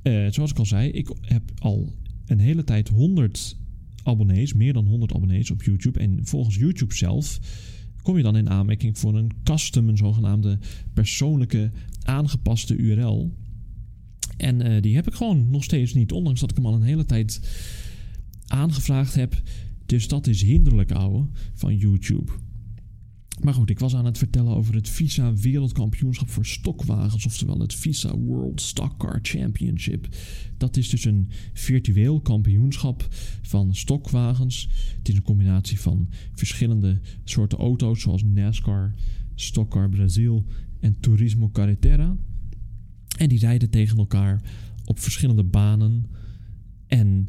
eh, 0.01 0.27
zoals 0.29 0.51
ik 0.51 0.57
al 0.57 0.65
zei, 0.65 0.89
ik 0.89 1.15
heb 1.21 1.51
al 1.59 1.93
een 2.25 2.39
hele 2.39 2.63
tijd 2.63 2.89
100 2.89 3.57
abonnees, 4.03 4.53
meer 4.53 4.73
dan 4.73 4.87
100 4.87 5.13
abonnees 5.13 5.51
op 5.51 5.63
YouTube. 5.63 5.99
En 5.99 6.25
volgens 6.25 6.55
YouTube 6.55 6.95
zelf 6.95 7.39
kom 8.03 8.17
je 8.17 8.23
dan 8.23 8.37
in 8.37 8.49
aanmerking 8.49 8.97
voor 8.97 9.15
een 9.15 9.31
custom, 9.43 9.89
een 9.89 9.97
zogenaamde 9.97 10.59
persoonlijke 10.93 11.71
aangepaste 12.03 12.75
URL. 12.75 13.33
En 14.37 14.61
eh, 14.61 14.81
die 14.81 14.95
heb 14.95 15.07
ik 15.07 15.13
gewoon 15.13 15.49
nog 15.49 15.63
steeds 15.63 15.93
niet, 15.93 16.11
ondanks 16.11 16.39
dat 16.39 16.49
ik 16.49 16.55
hem 16.55 16.65
al 16.65 16.73
een 16.73 16.81
hele 16.81 17.05
tijd 17.05 17.39
aangevraagd 18.47 19.15
heb. 19.15 19.41
Dus 19.85 20.07
dat 20.07 20.27
is 20.27 20.41
hinderlijk, 20.41 20.91
ouwe, 20.91 21.27
van 21.53 21.77
YouTube. 21.77 22.31
Maar 23.41 23.53
goed, 23.53 23.69
ik 23.69 23.79
was 23.79 23.95
aan 23.95 24.05
het 24.05 24.17
vertellen 24.17 24.55
over 24.55 24.75
het 24.75 24.89
FISA 24.89 25.33
Wereldkampioenschap 25.33 26.29
voor 26.29 26.45
stokwagens, 26.45 27.25
oftewel 27.25 27.59
het 27.59 27.73
FISA 27.73 28.17
World 28.17 28.61
Stock 28.61 28.97
Car 28.97 29.19
Championship. 29.21 30.07
Dat 30.57 30.77
is 30.77 30.89
dus 30.89 31.05
een 31.05 31.29
virtueel 31.53 32.21
kampioenschap 32.21 33.07
van 33.41 33.75
stokwagens. 33.75 34.69
Het 34.97 35.09
is 35.09 35.15
een 35.15 35.21
combinatie 35.21 35.79
van 35.79 36.09
verschillende 36.33 36.99
soorten 37.23 37.57
auto's, 37.57 38.01
zoals 38.01 38.23
NASCAR, 38.23 38.93
Stock 39.35 39.69
Car 39.69 39.89
Brazil 39.89 40.45
en 40.79 40.99
Turismo 40.99 41.49
Carretera. 41.49 42.17
En 43.17 43.29
die 43.29 43.39
rijden 43.39 43.69
tegen 43.69 43.97
elkaar 43.97 44.41
op 44.85 44.99
verschillende 44.99 45.43
banen. 45.43 46.05
En 46.87 47.27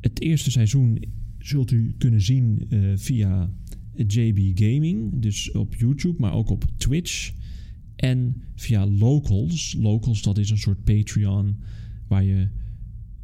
het 0.00 0.20
eerste 0.20 0.50
seizoen 0.50 1.04
zult 1.38 1.70
u 1.70 1.94
kunnen 1.98 2.20
zien 2.20 2.66
uh, 2.68 2.92
via 2.96 3.50
JB 3.96 4.58
Gaming, 4.58 5.22
dus 5.22 5.52
op 5.52 5.74
YouTube, 5.74 6.20
maar 6.20 6.32
ook 6.32 6.50
op 6.50 6.64
Twitch. 6.76 7.32
En 7.96 8.42
via 8.54 8.86
Locals. 8.86 9.76
Locals, 9.78 10.22
dat 10.22 10.38
is 10.38 10.50
een 10.50 10.58
soort 10.58 10.84
Patreon 10.84 11.56
waar 12.08 12.24
je 12.24 12.48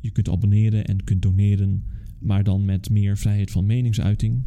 je 0.01 0.11
kunt 0.11 0.29
abonneren 0.29 0.85
en 0.85 1.05
kunt 1.05 1.23
doneren, 1.23 1.85
maar 2.19 2.45
dan 2.45 2.65
met 2.65 2.91
meer 2.91 3.19
vrijheid 3.19 3.51
van 3.51 3.67
meningsuiting. 3.67 4.43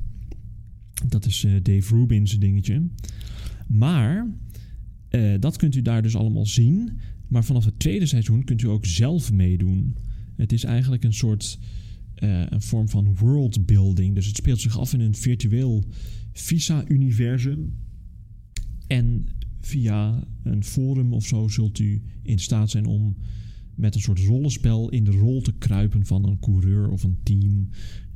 Dat 1.08 1.25
is 1.25 1.44
uh, 1.44 1.53
Dave 1.62 1.96
Rubin's 1.96 2.39
dingetje. 2.39 2.88
Maar 3.68 4.27
uh, 5.10 5.34
dat 5.39 5.58
kunt 5.58 5.75
u 5.75 5.82
daar 5.82 6.01
dus 6.01 6.15
allemaal 6.15 6.46
zien. 6.46 6.92
Maar 7.27 7.44
vanaf 7.44 7.65
het 7.65 7.80
tweede 7.80 8.06
seizoen 8.06 8.44
kunt 8.44 8.62
u 8.62 8.68
ook 8.68 8.86
zelf 8.86 9.32
meedoen. 9.32 9.96
Het 10.36 10.51
is 10.51 10.63
eigenlijk 10.63 11.03
een 11.03 11.13
soort 11.13 11.60
uh, 12.24 12.44
een 12.50 12.62
vorm 12.62 12.89
van 12.89 13.15
worldbuilding. 13.15 14.15
Dus 14.15 14.25
het 14.25 14.36
speelt 14.36 14.62
zich 14.62 14.80
af 14.80 14.94
in 14.94 15.00
een 15.00 15.15
virtueel 15.15 15.84
Visa-universum. 16.34 17.74
En 18.88 19.27
via 19.62 20.27
een 20.44 20.63
forum 20.63 21.13
of 21.13 21.25
zo 21.25 21.48
zult 21.48 21.80
u 21.80 22.01
in 22.22 22.39
staat 22.39 22.70
zijn 22.70 22.86
om 22.86 23.15
met 23.75 23.96
een 23.96 24.01
soort 24.01 24.20
rollenspel 24.20 24.89
in 24.89 25.03
de 25.03 25.12
rol 25.12 25.42
te 25.42 25.53
kruipen 25.53 26.06
van 26.06 26.25
een 26.27 26.39
coureur 26.39 26.89
of 26.89 27.03
een 27.03 27.18
team 27.24 27.70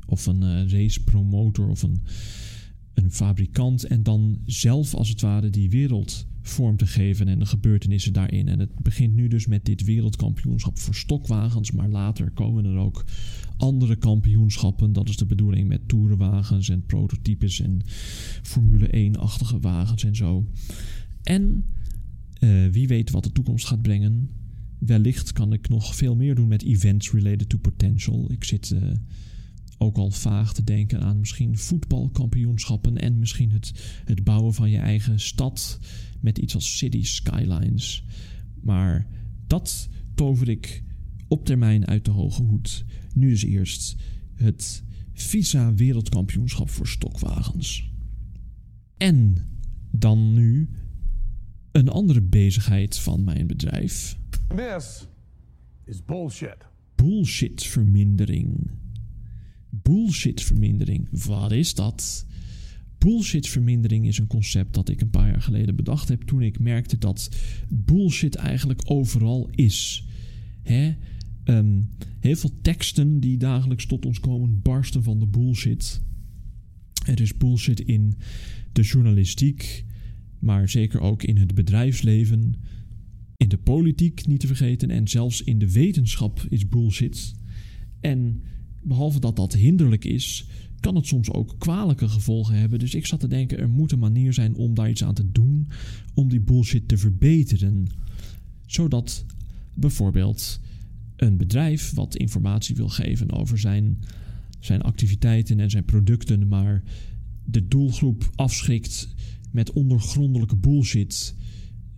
of 0.06 0.26
een 0.26 0.42
uh, 0.42 0.70
race 0.70 1.02
promotor 1.04 1.68
of 1.68 1.82
een, 1.82 2.00
een 2.94 3.10
fabrikant. 3.10 3.84
En 3.84 4.02
dan 4.02 4.38
zelf 4.44 4.94
als 4.94 5.08
het 5.08 5.20
ware 5.20 5.50
die 5.50 5.70
wereld 5.70 6.26
vorm 6.48 6.76
te 6.76 6.86
geven 6.86 7.28
en 7.28 7.38
de 7.38 7.46
gebeurtenissen 7.46 8.12
daarin. 8.12 8.48
En 8.48 8.58
het 8.58 8.74
begint 8.82 9.14
nu 9.14 9.28
dus 9.28 9.46
met 9.46 9.64
dit 9.64 9.84
wereldkampioenschap 9.84 10.78
voor 10.78 10.94
stokwagens, 10.94 11.70
maar 11.70 11.88
later 11.88 12.30
komen 12.30 12.64
er 12.64 12.76
ook 12.76 13.04
andere 13.56 13.96
kampioenschappen. 13.96 14.92
Dat 14.92 15.08
is 15.08 15.16
de 15.16 15.26
bedoeling 15.26 15.68
met 15.68 15.88
toerenwagens 15.88 16.68
en 16.68 16.86
prototypes 16.86 17.60
en 17.60 17.80
Formule 18.42 19.10
1-achtige 19.10 19.60
wagens 19.60 20.04
en 20.04 20.16
zo. 20.16 20.46
En 21.22 21.64
uh, 22.40 22.70
wie 22.70 22.88
weet 22.88 23.10
wat 23.10 23.24
de 23.24 23.32
toekomst 23.32 23.66
gaat 23.66 23.82
brengen. 23.82 24.30
Wellicht 24.78 25.32
kan 25.32 25.52
ik 25.52 25.68
nog 25.68 25.96
veel 25.96 26.16
meer 26.16 26.34
doen 26.34 26.48
met 26.48 26.62
events 26.62 27.10
related 27.10 27.48
to 27.48 27.58
potential. 27.58 28.30
Ik 28.30 28.44
zit 28.44 28.70
uh, 28.70 28.90
ook 29.78 29.96
al 29.96 30.10
vaag 30.10 30.54
te 30.54 30.64
denken 30.64 31.00
aan 31.00 31.18
misschien 31.18 31.58
voetbalkampioenschappen 31.58 32.96
en 32.98 33.18
misschien 33.18 33.50
het, 33.50 33.72
het 34.04 34.24
bouwen 34.24 34.54
van 34.54 34.70
je 34.70 34.78
eigen 34.78 35.20
stad 35.20 35.78
met 36.20 36.38
iets 36.38 36.54
als 36.54 36.78
City 36.78 37.04
Skylines. 37.04 38.04
Maar 38.62 39.06
dat 39.46 39.88
tover 40.14 40.48
ik 40.48 40.82
op 41.28 41.44
termijn 41.44 41.86
uit 41.86 42.04
de 42.04 42.10
hoge 42.10 42.42
hoed. 42.42 42.84
Nu 43.14 43.28
dus 43.28 43.44
eerst 43.44 43.96
het 44.34 44.84
Visa 45.12 45.74
Wereldkampioenschap 45.74 46.70
voor 46.70 46.88
stokwagens. 46.88 47.92
En 48.96 49.36
dan 49.90 50.34
nu 50.34 50.68
een 51.72 51.88
andere 51.88 52.22
bezigheid 52.22 52.98
van 52.98 53.24
mijn 53.24 53.46
bedrijf. 53.46 54.18
This 54.56 55.06
is 55.84 56.04
bullshit. 56.04 56.56
Bullshitvermindering. 56.94 58.70
Bullshitvermindering, 59.70 61.08
wat 61.10 61.52
is 61.52 61.74
dat? 61.74 62.26
Bullshitvermindering 62.98 64.06
is 64.06 64.18
een 64.18 64.26
concept 64.26 64.74
dat 64.74 64.88
ik 64.88 65.00
een 65.00 65.10
paar 65.10 65.30
jaar 65.30 65.42
geleden 65.42 65.76
bedacht 65.76 66.08
heb 66.08 66.22
toen 66.22 66.42
ik 66.42 66.58
merkte 66.58 66.98
dat 66.98 67.30
bullshit 67.68 68.34
eigenlijk 68.34 68.90
overal 68.90 69.48
is. 69.50 70.06
Hè? 70.62 70.94
Um, 71.44 71.88
heel 72.20 72.36
veel 72.36 72.52
teksten 72.62 73.20
die 73.20 73.36
dagelijks 73.36 73.86
tot 73.86 74.06
ons 74.06 74.20
komen 74.20 74.62
barsten 74.62 75.02
van 75.02 75.18
de 75.18 75.26
bullshit. 75.26 76.00
Er 77.06 77.20
is 77.20 77.36
bullshit 77.36 77.80
in 77.80 78.14
de 78.72 78.82
journalistiek, 78.82 79.84
maar 80.38 80.68
zeker 80.68 81.00
ook 81.00 81.22
in 81.22 81.36
het 81.36 81.54
bedrijfsleven, 81.54 82.54
in 83.36 83.48
de 83.48 83.58
politiek 83.58 84.26
niet 84.26 84.40
te 84.40 84.46
vergeten 84.46 84.90
en 84.90 85.08
zelfs 85.08 85.42
in 85.42 85.58
de 85.58 85.72
wetenschap 85.72 86.46
is 86.48 86.68
bullshit. 86.68 87.34
En 88.00 88.42
behalve 88.82 89.20
dat 89.20 89.36
dat 89.36 89.52
hinderlijk 89.52 90.04
is, 90.04 90.48
kan 90.80 90.94
het 90.94 91.06
soms 91.06 91.30
ook 91.30 91.54
kwalijke 91.58 92.08
gevolgen 92.08 92.54
hebben. 92.54 92.78
Dus 92.78 92.94
ik 92.94 93.06
zat 93.06 93.20
te 93.20 93.28
denken, 93.28 93.58
er 93.58 93.68
moet 93.68 93.92
een 93.92 93.98
manier 93.98 94.32
zijn 94.32 94.54
om 94.54 94.74
daar 94.74 94.90
iets 94.90 95.04
aan 95.04 95.14
te 95.14 95.32
doen, 95.32 95.68
om 96.14 96.28
die 96.28 96.40
bullshit 96.40 96.88
te 96.88 96.98
verbeteren. 96.98 97.86
Zodat 98.66 99.24
bijvoorbeeld 99.74 100.60
een 101.16 101.36
bedrijf 101.36 101.94
wat 101.94 102.16
informatie 102.16 102.76
wil 102.76 102.88
geven 102.88 103.32
over 103.32 103.58
zijn, 103.58 103.98
zijn 104.58 104.82
activiteiten 104.82 105.60
en 105.60 105.70
zijn 105.70 105.84
producten, 105.84 106.48
maar 106.48 106.82
de 107.44 107.68
doelgroep 107.68 108.30
afschrikt 108.34 109.08
met 109.50 109.72
ondergrondelijke 109.72 110.56
bullshit, 110.56 111.34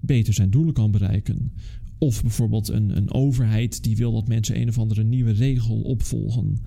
beter 0.01 0.35
zijn 0.35 0.51
doelen 0.51 0.75
kan 0.75 0.91
bereiken. 0.91 1.53
Of 1.99 2.23
bijvoorbeeld 2.23 2.69
een, 2.69 2.97
een 2.97 3.13
overheid 3.13 3.83
die 3.83 3.97
wil 3.97 4.13
dat 4.13 4.29
mensen 4.29 4.61
een 4.61 4.69
of 4.69 4.79
andere 4.79 5.05
nieuwe 5.05 5.33
regel 5.33 5.81
opvolgen. 5.81 6.59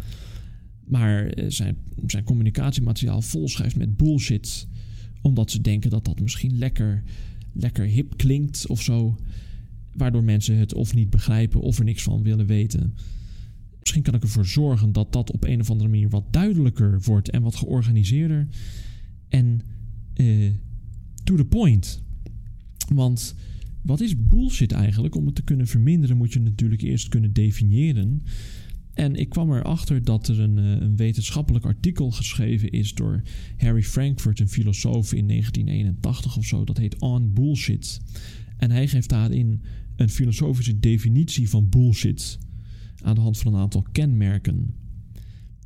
Maar 0.86 1.26
eh, 1.28 1.46
zijn, 1.48 1.78
communicatiemateriaal 2.24 3.22
volschrijft 3.22 3.76
met 3.76 3.98
bullshit. 3.98 4.68
Omdat 5.22 5.52
ze 5.52 5.62
denken 5.62 5.90
dat 5.90 6.06
dat 6.06 6.20
misschien 6.20 6.58
lekker, 6.58 7.04
lekker 7.54 7.86
hip 7.86 8.18
klinkt 8.18 8.68
of 8.68 8.82
zo. 8.82 9.18
Waardoor 9.94 10.24
mensen 10.24 10.58
het 10.58 10.74
of 10.74 10.94
niet 10.94 11.10
begrijpen 11.10 11.62
of 11.62 11.78
er 11.78 11.86
niks 11.86 12.04
van 12.04 12.24
willen 12.24 12.46
weten. 12.46 12.96
Misschien 13.80 14.02
kan 14.04 14.14
ik 14.14 14.24
ervoor 14.24 14.46
zorgen 14.46 14.92
dat 14.92 15.14
dat 15.14 15.32
op 15.32 15.44
een 15.44 15.60
of 15.60 15.70
andere 15.70 15.90
manier 15.90 16.10
wat 16.10 16.34
duidelijker 16.34 17.02
wordt 17.02 17.30
en 17.30 17.42
wat 17.42 17.56
georganiseerder. 17.56 18.48
En 19.30 19.62
uh, 20.16 20.52
to 21.24 21.36
the 21.36 21.46
point. 21.46 22.02
Want 22.94 23.36
wat 23.82 24.02
is 24.02 24.28
bullshit 24.28 24.72
eigenlijk? 24.72 25.16
Om 25.16 25.26
het 25.26 25.36
te 25.36 25.44
kunnen 25.44 25.68
verminderen 25.68 26.18
moet 26.18 26.34
je 26.34 26.40
natuurlijk 26.40 26.82
eerst 26.82 27.08
kunnen 27.08 27.34
definiëren. 27.34 28.24
En 28.94 29.16
ik 29.16 29.30
kwam 29.30 29.54
erachter 29.54 30.04
dat 30.04 30.28
er 30.28 30.40
een, 30.40 30.58
eh, 30.58 30.82
een, 30.82 30.96
wetenschappelijk 30.96 31.66
artikel 31.66 32.12
geschreven 32.12 32.70
is 32.70 32.94
door 32.94 33.22
Harry 33.58 33.84
Frankfurt, 33.84 34.40
een 34.40 34.50
filosoof 34.50 35.14
in 35.14 35.26
1981 35.26 36.38
of 36.38 36.46
zo. 36.46 36.64
Dat 36.64 36.78
heet 36.78 37.00
On 37.00 37.34
Bullshit. 37.34 38.02
En 38.58 38.72
hij 38.72 38.88
geeft 38.88 39.10
daarin 39.10 39.62
een 39.96 40.10
filosofische 40.10 40.80
definitie 40.80 41.50
van 41.50 41.70
bullshit 41.70 42.38
aan 43.04 43.16
de 43.16 43.22
hand 43.22 43.38
van 43.38 43.54
een 43.54 43.60
aantal 43.60 43.86
kenmerken. 43.92 44.74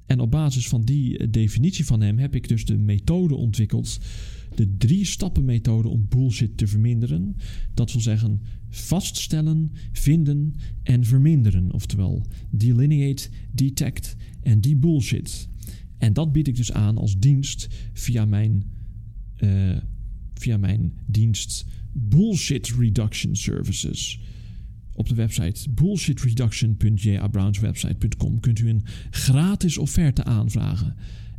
En 0.08 0.20
op 0.20 0.32
basis 0.32 0.68
van 0.68 0.82
die 0.82 1.18
eh, 1.18 1.28
definitie 1.32 1.86
van 1.86 2.02
hem 2.02 2.18
heb 2.18 2.36
ik 2.36 2.48
dus 2.48 2.66
de 2.66 2.78
methode 2.78 3.36
ontwikkeld 3.36 4.00
de 4.56 4.78
drie 4.78 5.06
stappen 5.06 5.46
methode 5.46 5.88
om 5.88 6.06
bullshit 6.10 6.58
te 6.58 6.68
verminderen. 6.68 7.36
Dat 7.74 7.92
wil 7.92 8.02
zeggen 8.02 8.42
vaststellen, 8.70 9.72
vinden 9.92 10.54
en 10.84 11.04
verminderen. 11.04 11.72
Oftewel 11.74 12.26
delineate, 12.50 13.30
detect 13.52 14.16
en 14.42 14.62
debullshit. 14.62 15.48
En 15.98 16.14
dat 16.14 16.32
bied 16.32 16.48
ik 16.48 16.56
dus 16.56 16.72
aan 16.72 16.98
als 16.98 17.20
dienst 17.20 17.68
via 17.94 18.26
mijn, 18.26 18.64
uh, 19.40 19.78
via 20.34 20.58
mijn 20.58 20.94
dienst 21.06 21.66
Bullshit 21.92 22.74
Reduction 22.80 23.36
Services. 23.36 24.20
Op 24.98 25.08
de 25.08 25.16
website 25.16 25.70
bullshitreduction.jabrownswebsite.com 25.70 28.40
kunt 28.40 28.60
u 28.60 28.70
een 28.70 28.86
gratis 29.10 29.78
offerte 29.78 30.24
aanvragen. 30.24 30.96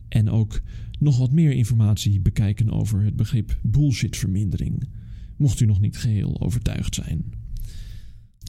En 0.09 0.31
ook 0.31 0.61
nog 0.99 1.19
wat 1.19 1.33
meer 1.33 1.53
informatie 1.53 2.21
bekijken 2.21 2.71
over 2.71 3.05
het 3.05 3.17
begrip 3.17 3.59
bullshitvermindering, 3.63 4.89
mocht 5.37 5.61
u 5.61 5.67
nog 5.67 5.81
niet 5.81 5.97
geheel 5.97 6.41
overtuigd 6.41 6.95
zijn. 6.95 7.25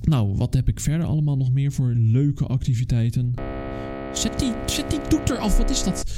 Nou, 0.03 0.35
wat 0.35 0.53
heb 0.53 0.67
ik 0.67 0.79
verder 0.79 1.07
allemaal 1.07 1.37
nog 1.37 1.51
meer 1.51 1.71
voor 1.71 1.93
leuke 1.93 2.45
activiteiten? 2.45 3.33
Zet 4.13 4.39
die, 4.39 4.53
zet 4.65 4.89
die 4.89 4.99
wat 5.57 5.69
is 5.69 5.83
dat? 5.83 6.13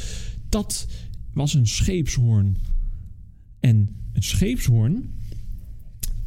Dat 0.49 0.87
was 1.33 1.53
een 1.53 1.67
scheepshoorn. 1.67 2.57
En 3.59 3.89
een 4.13 4.23
scheepshoorn, 4.23 5.09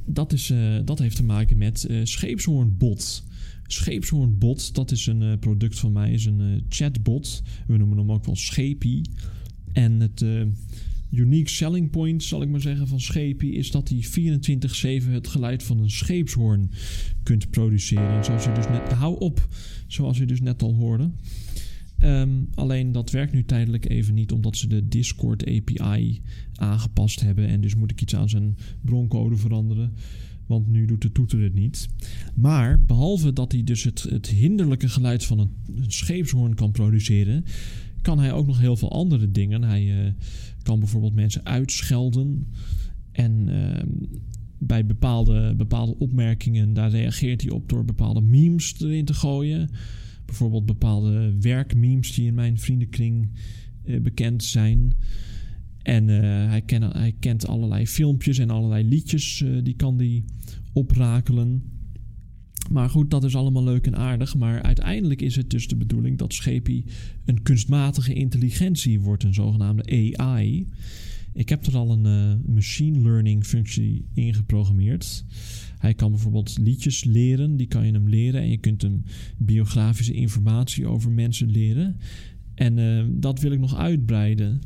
dat, 0.04 0.32
is, 0.32 0.50
uh, 0.50 0.78
dat 0.84 0.98
heeft 0.98 1.16
te 1.16 1.24
maken 1.24 1.58
met 1.58 1.86
uh, 1.90 2.00
scheepshoornbot. 2.04 3.24
Scheepshoornbot, 3.66 4.74
dat 4.74 4.90
is 4.90 5.06
een 5.06 5.22
uh, 5.22 5.32
product 5.40 5.78
van 5.78 5.92
mij, 5.92 6.12
is 6.12 6.24
een 6.24 6.64
chatbot. 6.68 7.42
We 7.66 7.76
noemen 7.76 7.98
hem 7.98 8.12
ook 8.12 8.24
wel 8.24 8.36
Schepie. 8.36 9.10
En 9.72 10.00
het 10.00 10.24
unique 11.10 11.50
selling 11.50 11.90
point, 11.90 12.22
zal 12.22 12.42
ik 12.42 12.48
maar 12.48 12.60
zeggen, 12.60 12.88
van 12.88 13.00
Scheepie 13.00 13.52
is 13.52 13.70
dat 13.70 13.88
hij 13.88 14.04
24-7 15.04 15.10
het 15.10 15.28
geluid 15.28 15.62
van 15.62 15.78
een 15.78 15.90
scheepshoorn 15.90 16.70
kunt 17.22 17.50
produceren. 17.50 18.24
Zoals 18.24 18.44
je 18.44 18.52
dus 18.52 18.68
net, 18.68 18.92
hou 18.92 19.18
op, 19.18 19.48
zoals 19.86 20.18
je 20.18 20.26
dus 20.26 20.40
net 20.40 20.62
al 20.62 20.74
hoorde. 20.74 21.10
Um, 22.04 22.48
alleen 22.54 22.92
dat 22.92 23.10
werkt 23.10 23.32
nu 23.32 23.44
tijdelijk 23.44 23.88
even 23.88 24.14
niet, 24.14 24.32
omdat 24.32 24.56
ze 24.56 24.66
de 24.66 24.88
Discord 24.88 25.46
API 25.46 26.22
aangepast 26.54 27.20
hebben. 27.20 27.46
En 27.48 27.60
dus 27.60 27.74
moet 27.74 27.90
ik 27.90 28.00
iets 28.00 28.14
aan 28.14 28.28
zijn 28.28 28.56
broncode 28.80 29.36
veranderen. 29.36 29.92
Want 30.46 30.68
nu 30.68 30.86
doet 30.86 31.02
de 31.02 31.12
toeter 31.12 31.42
het 31.42 31.54
niet. 31.54 31.88
Maar 32.34 32.84
behalve 32.84 33.32
dat 33.32 33.52
hij 33.52 33.64
dus 33.64 33.84
het, 33.84 34.28
hinderlijke 34.28 34.88
geluid 34.88 35.24
van 35.24 35.38
een, 35.38 35.50
scheepshoorn 35.86 36.54
kan 36.54 36.70
produceren, 36.70 37.44
kan 38.02 38.18
hij 38.18 38.32
ook 38.32 38.46
nog 38.46 38.60
heel 38.60 38.76
veel 38.76 38.92
andere 38.92 39.30
dingen. 39.30 39.62
Hij 39.62 40.04
uh, 40.04 40.10
kan 40.62 40.78
bijvoorbeeld 40.78 41.14
mensen 41.14 41.44
uitschelden. 41.44 42.46
En 43.12 43.48
uh, 43.48 43.82
bij 44.58 44.86
bepaalde, 44.86 45.54
bepaalde 45.56 45.98
opmerkingen, 45.98 46.72
daar 46.72 46.90
reageert 46.90 47.42
hij 47.42 47.50
op 47.50 47.68
door 47.68 47.84
bepaalde 47.84 48.20
memes 48.20 48.80
erin 48.80 49.04
te 49.04 49.14
gooien. 49.14 49.70
Bijvoorbeeld 50.26 50.66
bepaalde 50.66 51.36
werkmemes 51.40 52.14
die 52.14 52.26
in 52.26 52.34
mijn 52.34 52.58
vriendenkring 52.58 53.30
uh, 53.84 54.00
bekend 54.00 54.44
zijn. 54.44 54.92
En 55.82 56.08
hij, 56.48 56.62
ken, 56.62 56.82
hij 56.82 57.14
kent 57.20 57.46
allerlei 57.46 57.86
filmpjes 57.86 58.38
en 58.38 58.50
allerlei 58.50 58.88
liedjes, 58.88 59.44
die 59.62 59.74
kan 59.76 59.96
die 59.96 60.24
oprakelen. 60.72 61.62
Maar 62.70 62.90
goed, 62.90 63.10
dat 63.10 63.24
is 63.24 63.36
allemaal 63.36 63.64
leuk 63.64 63.86
en 63.86 63.96
aardig. 63.96 64.34
Maar 64.34 64.62
uiteindelijk 64.62 65.22
is 65.22 65.36
het 65.36 65.50
dus 65.50 65.68
de 65.68 65.76
bedoeling 65.76 66.18
dat 66.18 66.34
Schepi 66.34 66.84
een 67.24 67.42
kunstmatige 67.42 68.14
intelligentie 68.14 69.00
wordt, 69.00 69.24
een 69.24 69.34
zogenaamde 69.34 70.16
AI. 70.16 70.68
Ik 71.32 71.48
heb 71.48 71.66
er 71.66 71.76
al 71.76 71.90
een 71.90 72.42
machine 72.54 73.00
learning 73.00 73.44
functie 73.44 74.06
in 74.14 74.34
geprogrammeerd. 74.34 75.24
Hij 75.84 75.94
kan 75.94 76.10
bijvoorbeeld 76.10 76.58
liedjes 76.58 77.04
leren, 77.04 77.56
die 77.56 77.66
kan 77.66 77.86
je 77.86 77.92
hem 77.92 78.08
leren. 78.08 78.40
En 78.40 78.50
je 78.50 78.56
kunt 78.56 78.82
hem 78.82 79.02
biografische 79.38 80.12
informatie 80.12 80.86
over 80.86 81.10
mensen 81.10 81.50
leren. 81.50 81.96
En 82.54 82.78
uh, 82.78 83.04
dat 83.10 83.40
wil 83.40 83.52
ik 83.52 83.58
nog 83.58 83.76
uitbreiden. 83.76 84.60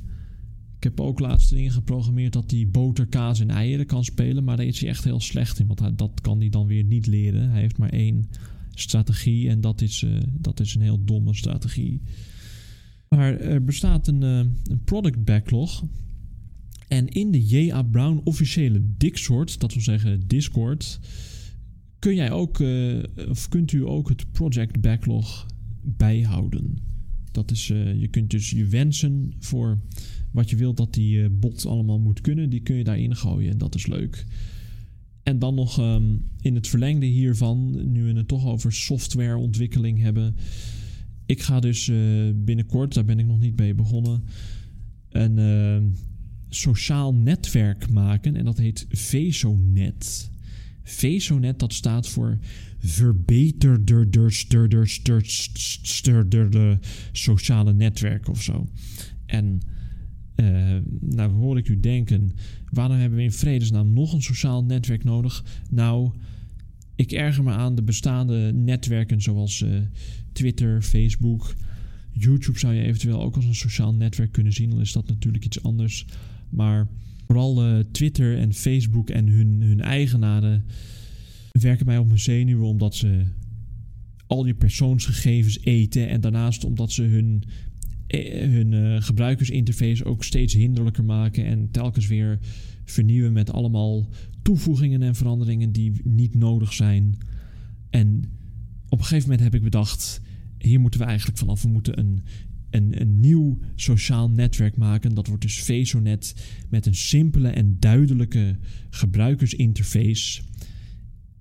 Ik 0.76 0.84
heb 0.84 1.00
ook 1.00 1.18
laatst 1.18 1.52
erin 1.52 1.70
geprogrammeerd 1.70 2.32
dat 2.32 2.50
hij 2.50 2.68
boter, 2.70 3.06
kaas 3.06 3.40
en 3.40 3.50
eieren 3.50 3.86
kan 3.86 4.04
spelen. 4.04 4.44
Maar 4.44 4.56
daar 4.56 4.66
is 4.66 4.80
hij 4.80 4.88
echt 4.88 5.04
heel 5.04 5.20
slecht 5.20 5.58
in. 5.58 5.66
Want 5.66 5.98
dat 5.98 6.20
kan 6.20 6.38
hij 6.38 6.48
dan 6.48 6.66
weer 6.66 6.84
niet 6.84 7.06
leren. 7.06 7.50
Hij 7.50 7.60
heeft 7.60 7.78
maar 7.78 7.92
één 7.92 8.28
strategie. 8.70 9.48
En 9.48 9.60
dat 9.60 9.80
is, 9.80 10.02
uh, 10.02 10.20
dat 10.38 10.60
is 10.60 10.74
een 10.74 10.82
heel 10.82 11.04
domme 11.04 11.34
strategie. 11.34 12.02
Maar 13.08 13.40
er 13.40 13.64
bestaat 13.64 14.08
een, 14.08 14.22
uh, 14.22 14.38
een 14.64 14.84
product 14.84 15.24
backlog. 15.24 15.84
En 16.88 17.08
in 17.08 17.30
de 17.30 17.46
J.A. 17.46 17.82
Brown 17.82 18.20
officiële 18.24 18.82
Discord, 18.96 19.60
dat 19.60 19.72
wil 19.72 19.82
zeggen 19.82 20.20
Discord, 20.26 21.00
kun 21.98 22.14
jij 22.14 22.30
ook, 22.30 22.58
uh, 22.58 23.02
of 23.28 23.48
kunt 23.48 23.72
u 23.72 23.86
ook 23.86 24.08
het 24.08 24.32
project 24.32 24.80
backlog 24.80 25.46
bijhouden. 25.82 26.78
Dat 27.30 27.50
is, 27.50 27.66
je 27.66 28.08
kunt 28.10 28.30
dus 28.30 28.50
je 28.50 28.66
wensen 28.66 29.32
voor 29.38 29.78
wat 30.30 30.50
je 30.50 30.56
wilt 30.56 30.76
dat 30.76 30.94
die 30.94 31.18
uh, 31.18 31.26
bot 31.32 31.66
allemaal 31.66 31.98
moet 31.98 32.20
kunnen, 32.20 32.50
die 32.50 32.60
kun 32.60 32.76
je 32.76 32.84
daarin 32.84 33.16
gooien. 33.16 33.50
En 33.50 33.58
dat 33.58 33.74
is 33.74 33.86
leuk. 33.86 34.26
En 35.22 35.38
dan 35.38 35.54
nog 35.54 35.78
ehm, 35.78 36.16
in 36.40 36.54
het 36.54 36.68
verlengde 36.68 37.06
hiervan, 37.06 37.90
nu 37.92 38.04
we 38.04 38.12
het 38.12 38.28
toch 38.28 38.46
over 38.46 38.72
softwareontwikkeling 38.72 40.00
hebben. 40.00 40.36
Ik 41.26 41.40
ga 41.40 41.60
dus 41.60 41.90
binnenkort, 42.34 42.94
daar 42.94 43.04
ben 43.04 43.18
ik 43.18 43.26
nog 43.26 43.40
niet 43.40 43.56
mee 43.56 43.74
begonnen, 43.74 44.22
een 45.08 45.38
uh, 45.38 45.90
sociaal 46.48 47.14
netwerk 47.14 47.90
maken. 47.90 48.36
En 48.36 48.44
dat 48.44 48.58
heet 48.58 48.86
VesoNet. 48.90 50.30
VesoNet, 50.82 51.58
dat 51.58 51.72
staat 51.72 52.08
voor 52.08 52.38
verbeterder 52.78 54.38
sociale 57.12 57.72
netwerk 57.72 58.28
of 58.28 58.42
zo. 58.42 58.68
En 59.26 59.60
uh, 60.36 60.76
nou 61.00 61.32
hoor 61.32 61.58
ik 61.58 61.68
u 61.68 61.80
denken, 61.80 62.32
waarom 62.70 62.96
hebben 62.96 63.18
we 63.18 63.24
in 63.24 63.32
vredesnaam 63.32 63.92
nog 63.92 64.12
een 64.12 64.22
sociaal 64.22 64.64
netwerk 64.64 65.04
nodig? 65.04 65.44
Nou, 65.70 66.10
ik 66.94 67.12
erger 67.12 67.44
me 67.44 67.50
aan 67.50 67.74
de 67.74 67.82
bestaande 67.82 68.52
netwerken 68.54 69.22
zoals 69.22 69.60
uh, 69.60 69.78
Twitter, 70.32 70.82
Facebook, 70.82 71.54
YouTube 72.12 72.58
zou 72.58 72.74
je 72.74 72.82
eventueel 72.82 73.22
ook 73.22 73.36
als 73.36 73.44
een 73.44 73.54
sociaal 73.54 73.94
netwerk 73.94 74.32
kunnen 74.32 74.52
zien. 74.52 74.70
Dan 74.70 74.80
is 74.80 74.92
dat 74.92 75.08
natuurlijk 75.08 75.44
iets 75.44 75.62
anders. 75.62 76.06
Maar 76.50 76.88
vooral 77.26 77.68
uh, 77.68 77.78
Twitter 77.92 78.38
en 78.38 78.54
Facebook 78.54 79.10
en 79.10 79.28
hun, 79.28 79.62
hun 79.62 79.80
eigenaren 79.80 80.64
werken 81.52 81.86
mij 81.86 81.98
op 81.98 82.06
mijn 82.06 82.18
zenuwen 82.18 82.66
omdat 82.66 82.94
ze 82.94 83.24
al 84.26 84.46
je 84.46 84.54
persoonsgegevens 84.54 85.60
eten. 85.60 86.08
En 86.08 86.20
daarnaast 86.20 86.64
omdat 86.64 86.92
ze 86.92 87.02
hun 87.02 87.44
eh, 88.08 88.50
hun 88.50 88.72
eh, 88.72 89.02
gebruikersinterface 89.02 90.04
ook 90.04 90.24
steeds 90.24 90.54
hinderlijker 90.54 91.04
maken 91.04 91.44
en 91.44 91.70
telkens 91.70 92.06
weer 92.06 92.38
vernieuwen 92.84 93.32
met 93.32 93.52
allemaal 93.52 94.08
toevoegingen 94.42 95.02
en 95.02 95.14
veranderingen 95.14 95.72
die 95.72 95.92
niet 96.04 96.34
nodig 96.34 96.72
zijn. 96.72 97.16
En 97.90 98.24
op 98.88 98.98
een 98.98 99.04
gegeven 99.04 99.28
moment 99.28 99.40
heb 99.40 99.54
ik 99.54 99.62
bedacht: 99.62 100.20
hier 100.58 100.80
moeten 100.80 101.00
we 101.00 101.06
eigenlijk 101.06 101.38
vanaf. 101.38 101.62
We 101.62 101.68
moeten 101.68 101.98
een, 101.98 102.20
een, 102.70 103.20
nieuw 103.20 103.58
sociaal 103.74 104.30
netwerk 104.30 104.76
maken. 104.76 105.14
Dat 105.14 105.26
wordt 105.26 105.42
dus 105.42 105.62
VesoNet 105.62 106.34
met 106.68 106.86
een 106.86 106.94
simpele 106.94 107.48
en 107.48 107.76
duidelijke 107.78 108.56
gebruikersinterface. 108.90 110.40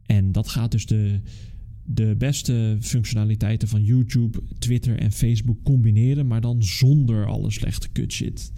En 0.05 0.31
dat 0.31 0.47
gaat 0.47 0.71
dus 0.71 0.85
de, 0.85 1.19
de 1.83 2.15
beste 2.17 2.77
functionaliteiten 2.81 3.67
van 3.67 3.83
YouTube, 3.83 4.43
Twitter 4.59 4.99
en 4.99 5.11
Facebook 5.11 5.63
combineren, 5.63 6.27
maar 6.27 6.41
dan 6.41 6.63
zonder 6.63 7.25
alle 7.25 7.51
slechte 7.51 7.89
kutshit. 7.89 8.51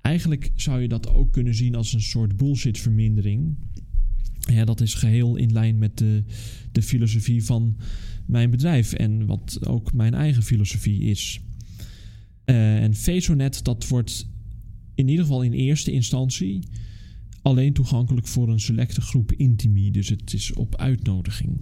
Eigenlijk 0.00 0.50
zou 0.54 0.80
je 0.80 0.88
dat 0.88 1.08
ook 1.08 1.32
kunnen 1.32 1.54
zien 1.54 1.74
als 1.74 1.92
een 1.92 2.02
soort 2.02 2.36
bullshitvermindering. 2.36 3.56
Ja, 4.38 4.64
dat 4.64 4.80
is 4.80 4.94
geheel 4.94 5.36
in 5.36 5.52
lijn 5.52 5.78
met 5.78 5.98
de, 5.98 6.24
de 6.72 6.82
filosofie 6.82 7.44
van 7.44 7.76
mijn 8.26 8.50
bedrijf 8.50 8.92
en 8.92 9.26
wat 9.26 9.66
ook 9.66 9.92
mijn 9.92 10.14
eigen 10.14 10.42
filosofie 10.42 11.00
is. 11.00 11.40
Uh, 12.46 12.82
en 12.82 12.94
Vesonet, 12.94 13.64
dat 13.64 13.88
wordt 13.88 14.28
in 14.94 15.08
ieder 15.08 15.24
geval 15.24 15.42
in 15.42 15.52
eerste 15.52 15.92
instantie 15.92 16.68
alleen 17.42 17.72
toegankelijk 17.72 18.26
voor 18.26 18.48
een 18.48 18.60
selecte 18.60 19.00
groep 19.00 19.32
intimi. 19.32 19.90
Dus 19.90 20.08
het 20.08 20.32
is 20.32 20.52
op 20.52 20.76
uitnodiging. 20.76 21.60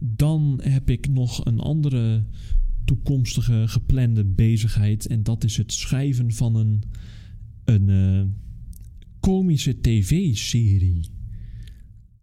Dan 0.00 0.60
heb 0.62 0.90
ik 0.90 1.08
nog 1.08 1.44
een 1.44 1.60
andere 1.60 2.24
toekomstige 2.84 3.68
geplande 3.68 4.24
bezigheid. 4.24 5.06
En 5.06 5.22
dat 5.22 5.44
is 5.44 5.56
het 5.56 5.72
schrijven 5.72 6.32
van 6.32 6.54
een, 6.54 6.82
een 7.64 7.88
uh, 7.88 8.22
komische 9.20 9.80
tv-serie. 9.80 11.08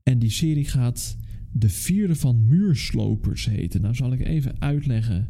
En 0.03 0.19
die 0.19 0.29
serie 0.29 0.65
gaat 0.65 1.17
De 1.51 1.69
Vierde 1.69 2.15
van 2.15 2.45
Muurslopers 2.47 3.45
heten. 3.45 3.81
Nou 3.81 3.95
zal 3.95 4.13
ik 4.13 4.19
even 4.19 4.61
uitleggen 4.61 5.29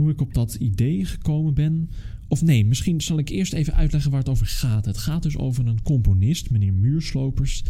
hoe 0.00 0.10
ik 0.10 0.20
op 0.20 0.34
dat 0.34 0.54
idee 0.54 1.04
gekomen 1.04 1.54
ben. 1.54 1.90
Of 2.28 2.42
nee, 2.42 2.66
misschien 2.66 3.00
zal 3.00 3.18
ik 3.18 3.28
eerst 3.28 3.52
even 3.52 3.74
uitleggen 3.74 4.10
waar 4.10 4.20
het 4.20 4.28
over 4.28 4.46
gaat. 4.46 4.84
Het 4.84 4.98
gaat 4.98 5.22
dus 5.22 5.36
over 5.36 5.66
een 5.66 5.82
componist, 5.82 6.50
meneer 6.50 6.74
Muurslopers. 6.74 7.64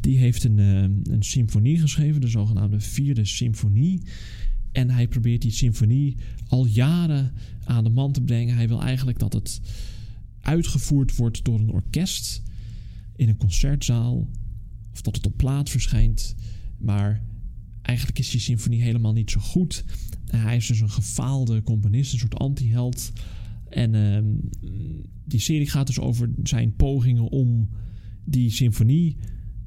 Die 0.00 0.18
heeft 0.18 0.44
een, 0.44 0.58
uh, 0.58 0.82
een 0.82 1.22
symfonie 1.22 1.78
geschreven, 1.78 2.20
de 2.20 2.28
zogenaamde 2.28 2.80
Vierde 2.80 3.24
Symfonie. 3.24 4.02
En 4.72 4.90
hij 4.90 5.08
probeert 5.08 5.42
die 5.42 5.50
symfonie 5.50 6.16
al 6.48 6.66
jaren 6.66 7.32
aan 7.64 7.84
de 7.84 7.90
man 7.90 8.12
te 8.12 8.20
brengen. 8.20 8.56
Hij 8.56 8.68
wil 8.68 8.82
eigenlijk 8.82 9.18
dat 9.18 9.32
het 9.32 9.60
uitgevoerd 10.40 11.16
wordt 11.16 11.44
door 11.44 11.60
een 11.60 11.70
orkest 11.70 12.42
in 13.16 13.28
een 13.28 13.36
concertzaal. 13.36 14.28
Of 14.92 15.02
dat 15.02 15.16
het 15.16 15.26
op 15.26 15.36
plaat 15.36 15.70
verschijnt. 15.70 16.34
Maar 16.78 17.22
eigenlijk 17.82 18.18
is 18.18 18.30
die 18.30 18.40
symfonie 18.40 18.82
helemaal 18.82 19.12
niet 19.12 19.30
zo 19.30 19.40
goed. 19.40 19.84
Hij 20.36 20.56
is 20.56 20.66
dus 20.66 20.80
een 20.80 20.90
gefaalde 20.90 21.62
componist, 21.62 22.12
een 22.12 22.18
soort 22.18 22.38
anti-held. 22.38 23.12
En 23.68 23.94
uh, 23.94 24.18
die 25.24 25.40
serie 25.40 25.68
gaat 25.68 25.86
dus 25.86 26.00
over 26.00 26.30
zijn 26.42 26.74
pogingen 26.74 27.28
om 27.28 27.68
die 28.24 28.50
symfonie 28.50 29.16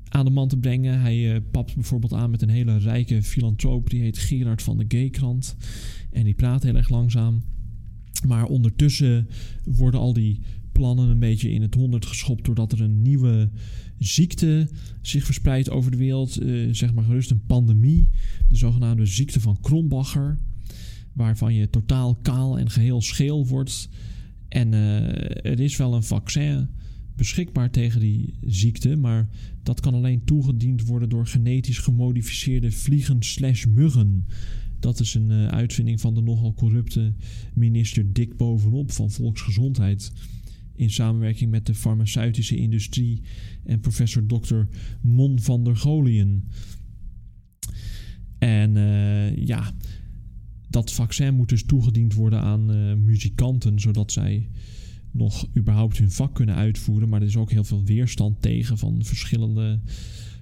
aan 0.08 0.26
de 0.26 0.32
man 0.32 0.48
te 0.48 0.58
brengen. 0.58 1.02
Hij 1.02 1.34
uh, 1.34 1.42
papt 1.52 1.76
bijvoorbeeld 1.76 2.14
aan 2.14 2.30
met 2.32 2.42
een 2.42 2.50
hele 2.50 2.78
rijke 2.78 3.24
filantroop. 3.24 3.90
Die 3.90 4.02
heet 4.02 4.18
Gerard 4.18 4.62
van 4.62 4.78
de 4.78 4.86
G-krant. 4.88 5.56
En 6.12 6.24
die 6.24 6.34
praat 6.34 6.64
heel 6.64 6.76
erg 6.76 6.90
langzaam. 6.90 7.42
Maar 8.28 8.46
ondertussen 8.46 9.28
worden 9.64 10.00
al 10.00 10.14
die 10.14 10.40
plannen 10.72 11.10
een 11.10 11.20
beetje 11.20 11.52
in 11.52 11.62
het 11.62 11.76
honderd 11.76 12.06
geschopt. 12.06 12.46
Doordat 12.46 12.72
er 12.72 12.82
een 12.82 13.02
nieuwe 13.02 13.50
ziekte 13.98 14.70
zich 15.02 15.26
verspreidt 15.26 15.70
over 15.70 15.92
de 15.92 15.98
wereld. 15.98 16.42
Uh, 16.42 16.74
zeg 16.74 16.94
maar 16.94 17.04
gerust 17.04 17.32
een 17.32 17.46
pandemie. 17.46 18.10
De 18.50 18.56
zogenaamde 18.56 19.06
ziekte 19.06 19.40
van 19.40 19.58
Krombacher. 19.62 20.38
Waarvan 21.14 21.54
je 21.54 21.70
totaal 21.70 22.16
kaal 22.16 22.60
en 22.60 22.70
geheel 22.70 23.02
scheel 23.02 23.48
wordt. 23.48 23.90
En 24.48 24.74
uh, 24.74 25.46
er 25.46 25.60
is 25.60 25.78
wel 25.78 25.94
een 25.94 26.04
vaccin 26.04 26.70
beschikbaar 27.16 27.72
tegen 27.72 28.00
die 28.00 28.34
ziekte, 28.42 28.96
maar 28.96 29.30
dat 29.64 29.80
kan 29.80 29.94
alleen 29.94 30.24
toegediend 30.24 30.86
worden 30.86 31.10
door 31.10 31.28
genetisch 31.28 31.78
gemodificeerde 31.78 32.72
vliegen 32.72 33.24
slash 33.24 33.66
muggen. 33.66 34.26
Dat 34.80 35.00
is 35.00 35.14
een 35.14 35.32
uh, 35.32 35.48
uitvinding 35.48 36.02
van 36.02 36.16
de 36.16 36.22
nogal 36.22 36.54
corrupte 36.54 37.14
minister 37.54 38.14
Dick 38.14 38.38
Bovenop 38.38 38.92
van 38.92 39.12
Volksgezondheid. 39.12 40.12
In 40.76 40.90
samenwerking 40.90 41.52
met 41.52 41.66
de 41.66 41.76
farmaceutische 41.76 42.56
industrie 42.56 43.22
en 43.64 43.80
professor 43.80 44.26
Dr. 44.26 44.62
Mon 45.02 45.40
van 45.40 45.64
der 45.64 45.78
Golien. 45.78 46.48
En 48.38 48.76
uh, 48.76 49.36
ja, 49.36 49.74
dat 50.72 50.92
vaccin 50.92 51.34
moet 51.34 51.50
dus 51.50 51.64
toegediend 51.64 52.14
worden 52.14 52.40
aan 52.40 52.76
uh, 52.76 52.94
muzikanten, 52.94 53.80
zodat 53.80 54.12
zij 54.12 54.50
nog 55.12 55.48
überhaupt 55.58 55.98
hun 55.98 56.12
vak 56.12 56.36
kunnen 56.36 56.56
uitvoeren. 56.56 57.10
Maar 57.10 57.22
er 57.22 57.28
is 57.28 57.38
ook 57.38 57.52
heel 57.52 57.64
veel 57.64 57.84
weerstand 57.84 58.42
tegen 58.42 58.78
van 58.78 59.04
verschillende, 59.04 59.80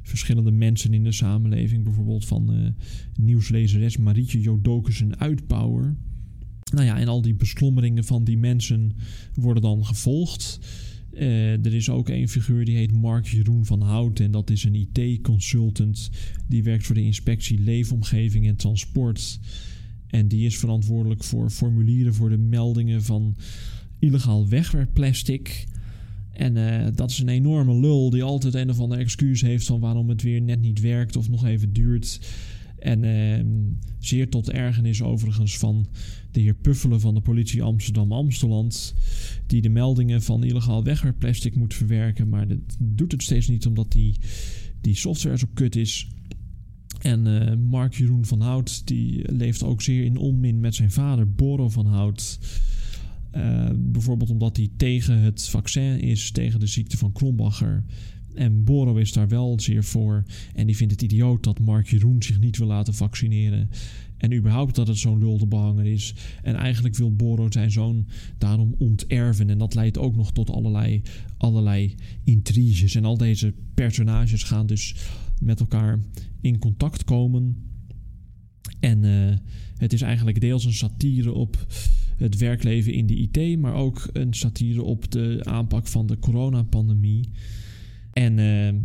verschillende 0.02 0.52
mensen 0.52 0.94
in 0.94 1.04
de 1.04 1.12
samenleving. 1.12 1.84
Bijvoorbeeld 1.84 2.26
van 2.26 2.54
uh, 2.54 2.68
nieuwslezeres 3.16 3.98
Marietje 3.98 4.42
Jodokussen 4.42 5.20
Uitbouwer. 5.20 5.96
Nou 6.74 6.86
ja, 6.86 7.00
en 7.00 7.08
al 7.08 7.22
die 7.22 7.36
beslommeringen 7.36 8.04
van 8.04 8.24
die 8.24 8.38
mensen 8.38 8.92
worden 9.34 9.64
dan 9.64 9.86
gevolgd. 9.86 10.60
Uh, 11.14 11.66
er 11.66 11.74
is 11.74 11.90
ook 11.90 12.10
een 12.10 12.30
figuur 12.30 12.66
die 12.66 12.76
heet 12.76 12.92
Mark 12.92 13.28
Jeroen 13.28 13.66
van 13.66 13.82
Hout. 13.82 14.20
En 14.20 14.32
dat 14.32 14.50
is 14.50 14.64
een 14.64 14.76
IT-consultant. 14.76 16.10
Die 16.48 16.64
werkt 16.64 16.86
voor 16.86 16.96
de 16.96 17.04
inspectie 17.04 17.60
Leefomgeving 17.60 18.48
en 18.48 18.56
Transport. 18.56 19.40
En 20.10 20.28
die 20.28 20.46
is 20.46 20.58
verantwoordelijk 20.58 21.24
voor 21.24 21.50
formulieren 21.50 22.14
voor 22.14 22.30
de 22.30 22.38
meldingen 22.38 23.04
van 23.04 23.36
illegaal 24.00 24.48
wegwerpplastic. 24.48 25.68
En 26.32 26.56
uh, 26.56 26.88
dat 26.96 27.10
is 27.10 27.20
een 27.20 27.30
enorme 27.30 27.80
lul 27.80 28.10
die 28.10 28.24
altijd 28.24 28.54
een 28.54 28.70
of 28.70 28.80
ander 28.80 28.98
excuus 28.98 29.42
heeft 29.42 29.66
van 29.66 29.80
waarom 29.80 30.10
het 30.10 30.22
weer 30.22 30.42
net 30.42 30.62
niet 30.62 30.80
werkt 30.80 31.16
of 31.16 31.30
nog 31.30 31.46
even 31.46 31.74
duurt. 31.74 32.20
En 32.80 33.04
uh, 33.04 33.46
zeer 34.00 34.30
tot 34.30 34.50
ergernis 34.50 35.02
overigens 35.02 35.58
van 35.58 35.88
de 36.32 36.40
heer 36.40 36.54
Puffelen 36.54 37.00
van 37.00 37.14
de 37.14 37.22
politie 37.22 37.64
Amsterdam-Amsteland. 37.64 38.96
Die 39.48 39.62
de 39.62 39.70
meldingen 39.70 40.22
van 40.22 40.44
illegaal 40.44 40.84
wegwerpplastic 40.84 41.56
moet 41.56 41.74
verwerken. 41.74 42.30
Maar 42.30 42.48
dat 42.48 42.60
doet 42.80 43.12
het 43.12 43.24
steeds 43.24 43.48
niet 43.48 43.66
omdat 43.66 43.92
die, 43.92 44.16
die 44.82 44.96
software 44.96 45.38
zo 45.38 45.48
kut 45.54 45.76
is. 45.76 46.08
En 47.00 47.26
uh, 47.26 47.56
Mark 47.70 47.94
Jeroen 47.94 48.26
van 48.26 48.42
Hout 48.42 48.88
die 48.88 49.34
leeft 49.34 49.64
ook 49.64 49.82
zeer 49.82 50.04
in 50.04 50.18
onmin 50.18 50.60
met 50.60 50.76
zijn 50.76 50.92
vader 50.92 51.32
Boro 51.32 51.70
van 51.70 51.86
Hout. 51.86 52.40
Uh, 53.36 53.70
bijvoorbeeld 53.76 54.30
omdat 54.30 54.58
hij 54.58 54.70
tegen 54.78 55.20
het 55.20 55.48
vaccin 55.48 56.00
is, 56.00 56.32
tegen 56.32 56.60
de 56.60 56.68
ziekte 56.68 56.98
van 56.98 57.12
Krombacher. 57.12 57.84
En 58.34 58.64
Boro 58.64 58.96
is 58.96 59.14
daar 59.14 59.28
wel 59.28 59.60
zeer 59.60 59.84
voor. 59.84 60.24
En 60.54 60.66
die 60.66 60.76
vindt 60.76 60.94
het 60.94 61.02
idioot 61.02 61.44
dat 61.44 61.60
Mark 61.60 61.88
Jeroen 61.88 62.24
zich 62.24 62.40
niet 62.40 62.58
wil 62.58 62.68
laten 62.68 62.94
vaccineren. 62.94 63.70
En 64.18 64.34
überhaupt 64.34 64.76
dat 64.76 64.88
het 64.88 64.98
zo'n 64.98 65.20
lul 65.20 65.38
te 65.38 65.48
behangen 65.48 65.86
is. 65.86 66.14
En 66.42 66.56
eigenlijk 66.56 66.96
wil 66.96 67.16
Boro 67.16 67.52
zijn 67.52 67.72
zoon 67.72 68.06
daarom 68.38 68.76
onterven. 68.78 69.50
En 69.50 69.58
dat 69.58 69.76
leidt 69.76 69.98
ook 69.98 70.16
nog 70.16 70.32
tot 70.32 70.50
allerlei, 70.50 71.02
allerlei 71.38 71.96
intriges. 72.24 72.96
En 72.96 73.06
al 73.06 73.18
deze 73.18 73.54
personages 73.74 74.44
gaan 74.44 74.66
dus 74.66 74.96
met 75.40 75.60
elkaar 75.60 76.00
in 76.42 76.60
contact 76.60 77.04
komen. 77.04 77.64
En 78.80 79.04
uh, 79.04 79.36
het 79.78 79.94
is 79.94 80.02
eigenlijk 80.02 80.42
deels 80.42 80.66
een 80.66 80.74
satire 80.74 81.34
op 81.34 81.66
het 82.18 82.38
werkleven 82.38 82.94
in 82.94 83.06
de 83.06 83.16
IT, 83.16 83.60
maar 83.60 83.74
ook 83.74 84.10
een 84.14 84.34
satire 84.34 84.84
op 84.84 85.12
de 85.12 85.40
aanpak 85.44 85.88
van 85.88 86.08
de 86.08 86.20
coronapandemie. 86.20 87.30
En, 88.14 88.38
uh, 88.38 88.82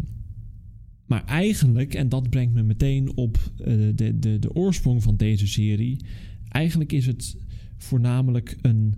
maar 1.06 1.24
eigenlijk, 1.24 1.94
en 1.94 2.08
dat 2.08 2.30
brengt 2.30 2.54
me 2.54 2.62
meteen 2.62 3.16
op 3.16 3.52
uh, 3.58 3.66
de, 3.94 4.18
de, 4.18 4.38
de 4.38 4.54
oorsprong 4.54 5.02
van 5.02 5.16
deze 5.16 5.46
serie. 5.46 6.04
Eigenlijk 6.48 6.92
is 6.92 7.06
het 7.06 7.36
voornamelijk 7.76 8.58
een, 8.62 8.94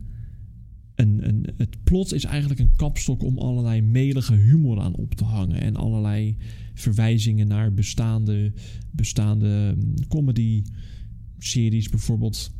een, 0.95 1.29
een. 1.29 1.47
Het 1.57 1.85
plot 1.85 2.12
is 2.12 2.25
eigenlijk 2.25 2.61
een 2.61 2.77
kapstok 2.77 3.23
om 3.23 3.38
allerlei 3.38 3.81
melige 3.83 4.35
humor 4.35 4.81
aan 4.81 4.95
op 4.95 5.14
te 5.14 5.25
hangen. 5.25 5.61
En 5.61 5.77
allerlei 5.77 6.37
verwijzingen 6.77 7.49
naar 7.49 7.75
bestaande, 7.75 8.53
bestaande 8.91 9.77
comedy-series, 10.09 11.89
bijvoorbeeld. 11.89 12.55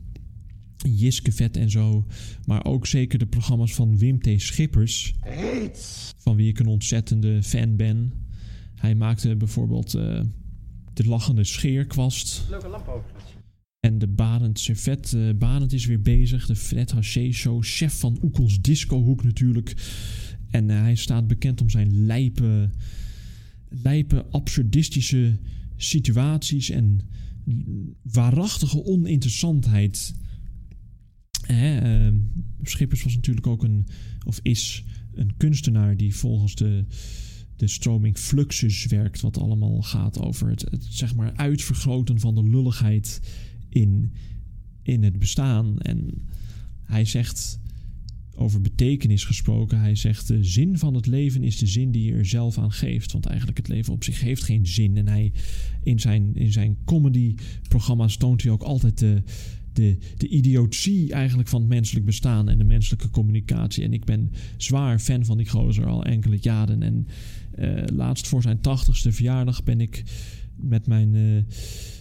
Jiske 0.77 1.33
Vet 1.33 1.57
en 1.57 1.71
zo. 1.71 2.07
Maar 2.45 2.65
ook 2.65 2.87
zeker 2.87 3.19
de 3.19 3.27
programma's 3.27 3.75
van 3.75 3.99
Wim 3.99 4.21
T. 4.21 4.29
Schippers. 4.37 5.15
Van 6.17 6.37
wie 6.37 6.49
ik 6.49 6.59
een 6.59 6.67
ontzettende 6.67 7.43
fan 7.43 7.77
ben. 7.77 8.13
Hij 8.75 8.95
maakte 8.95 9.37
bijvoorbeeld 9.37 9.95
uh, 9.95 10.21
De 10.93 11.05
Lachende 11.09 11.45
Scheerkwast. 11.45 12.47
Leuke. 12.51 12.69
En 13.81 13.99
de 13.99 14.07
Barend 14.07 14.61
Servet, 14.61 15.13
uh, 15.13 15.35
Barend 15.35 15.73
is 15.73 15.87
weer 15.87 16.03
bezig. 16.03 16.47
De 16.47 16.57
Fred 16.57 16.91
Haché 16.91 17.33
Show, 17.33 17.63
chef 17.63 17.99
van 17.99 18.19
Oekels 18.23 18.61
Discohoek 18.61 19.25
natuurlijk. 19.25 19.75
En 20.51 20.69
hij 20.69 20.95
staat 20.95 21.27
bekend 21.27 21.61
om 21.61 21.71
zijn 21.71 22.07
lijpe, 22.07 22.71
lijpe 23.69 24.27
absurdistische 24.31 25.39
situaties 25.77 26.71
en 26.71 27.01
waarachtige 28.03 28.85
oninteressantheid. 28.85 30.15
Hè, 31.47 32.11
Schippers 32.63 33.03
was 33.03 33.15
natuurlijk 33.15 33.47
ook 33.47 33.65
een, 33.65 33.87
of 34.27 34.41
is 34.43 34.85
een 35.15 35.37
kunstenaar 35.37 35.97
die 35.97 36.15
volgens 36.15 36.55
de 36.55 36.85
de 37.57 37.69
stroming 37.69 38.19
Fluxus 38.19 38.87
werkt, 38.87 39.21
wat 39.21 39.39
allemaal 39.39 39.83
gaat 39.83 40.21
over 40.21 40.49
het, 40.49 40.67
het, 40.71 40.87
zeg 40.89 41.15
maar 41.15 41.33
uitvergroten 41.37 42.21
van 42.21 42.35
de 42.35 42.49
lulligheid 42.49 43.21
in, 43.69 44.13
in 44.83 45.03
het 45.03 45.19
bestaan. 45.19 45.79
En 45.79 46.29
hij 46.83 47.05
zegt 47.05 47.61
over 48.47 48.61
betekenis 48.61 49.25
gesproken, 49.25 49.81
hij 49.81 49.95
zegt 49.95 50.29
de 50.29 50.45
zin 50.45 50.79
van 50.79 50.95
het 50.95 51.07
leven 51.07 51.43
is 51.43 51.59
de 51.59 51.67
zin 51.67 51.91
die 51.91 52.05
je 52.05 52.13
er 52.13 52.27
zelf 52.27 52.59
aan 52.59 52.73
geeft. 52.73 53.13
Want 53.13 53.27
eigenlijk 53.27 53.59
het 53.59 53.69
leven 53.69 53.93
op 53.93 54.05
zich 54.05 54.21
heeft 54.21 54.43
geen 54.43 54.67
zin. 54.67 54.97
En 54.97 55.09
hij 55.09 55.33
in 55.83 56.01
zijn, 56.01 56.35
in 56.35 56.53
zijn 56.53 56.77
comedy-programma's 56.85 58.17
toont 58.17 58.43
hij 58.43 58.53
ook 58.53 58.63
altijd 58.63 58.99
de, 58.99 59.23
de, 59.73 59.99
de 60.17 60.29
idiotie 60.29 61.13
eigenlijk 61.13 61.49
van 61.49 61.61
het 61.61 61.69
menselijk 61.69 62.07
bestaan 62.07 62.49
en 62.49 62.59
de 62.59 62.65
menselijke 62.65 63.11
communicatie. 63.11 63.85
En 63.85 63.93
ik 63.93 64.05
ben 64.05 64.33
zwaar 64.57 64.99
fan 64.99 65.25
van 65.25 65.37
die 65.37 65.49
gozer 65.49 65.87
al 65.87 66.05
enkele 66.05 66.39
jaren. 66.41 66.83
En 66.83 67.07
uh, 67.59 67.83
laatst 67.93 68.27
voor 68.27 68.43
zijn 68.43 68.61
tachtigste 68.61 69.13
verjaardag 69.13 69.65
ben 69.65 69.81
ik 69.81 70.03
met 70.57 70.87
mijn 70.87 71.15
uh, 71.15 71.43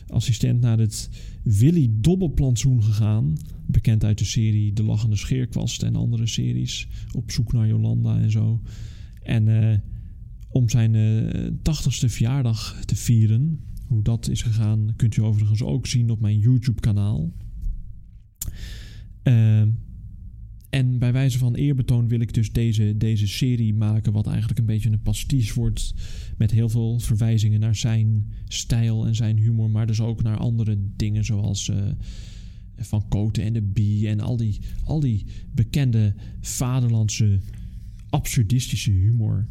assistent 0.07 0.61
naar 0.61 0.79
het 0.79 1.09
Willy 1.43 1.89
Dobbelplantsoen 1.91 2.83
gegaan. 2.83 3.33
Bekend 3.65 4.03
uit 4.03 4.17
de 4.17 4.25
serie 4.25 4.73
De 4.73 4.83
Lachende 4.83 5.15
Scheerkwast 5.15 5.83
en 5.83 5.95
andere 5.95 6.27
series. 6.27 6.87
Op 7.11 7.31
zoek 7.31 7.53
naar 7.53 7.67
Jolanda 7.67 8.19
en 8.19 8.31
zo. 8.31 8.61
En 9.21 9.47
uh, 9.47 9.73
om 10.49 10.69
zijn 10.69 10.95
tachtigste 11.61 12.09
verjaardag 12.09 12.81
te 12.85 12.95
vieren, 12.95 13.59
hoe 13.87 14.03
dat 14.03 14.29
is 14.29 14.41
gegaan, 14.41 14.93
kunt 14.95 15.17
u 15.17 15.21
overigens 15.21 15.61
ook 15.61 15.87
zien 15.87 16.09
op 16.09 16.19
mijn 16.19 16.39
YouTube-kanaal. 16.39 17.33
Ehm 19.23 19.69
en 20.75 20.99
bij 20.99 21.13
wijze 21.13 21.37
van 21.37 21.55
eerbetoon 21.55 22.07
wil 22.07 22.19
ik 22.19 22.33
dus 22.33 22.51
deze, 22.51 22.97
deze 22.97 23.27
serie 23.27 23.73
maken, 23.73 24.13
wat 24.13 24.27
eigenlijk 24.27 24.59
een 24.59 24.65
beetje 24.65 24.89
een 24.89 25.01
pastiche 25.01 25.53
wordt. 25.53 25.93
Met 26.37 26.51
heel 26.51 26.69
veel 26.69 26.99
verwijzingen 26.99 27.59
naar 27.59 27.75
zijn 27.75 28.29
stijl 28.47 29.07
en 29.07 29.15
zijn 29.15 29.37
humor, 29.37 29.69
maar 29.69 29.87
dus 29.87 30.01
ook 30.01 30.23
naar 30.23 30.37
andere 30.37 30.77
dingen 30.95 31.25
zoals 31.25 31.67
uh, 31.67 31.77
Van 32.77 33.07
Koten 33.07 33.43
en 33.43 33.53
de 33.53 33.61
Bie 33.61 34.07
en 34.07 34.19
al 34.19 34.37
die, 34.37 34.59
al 34.83 34.99
die 34.99 35.25
bekende 35.51 36.15
vaderlandse 36.41 37.39
absurdistische 38.09 38.91
humor. 38.91 39.47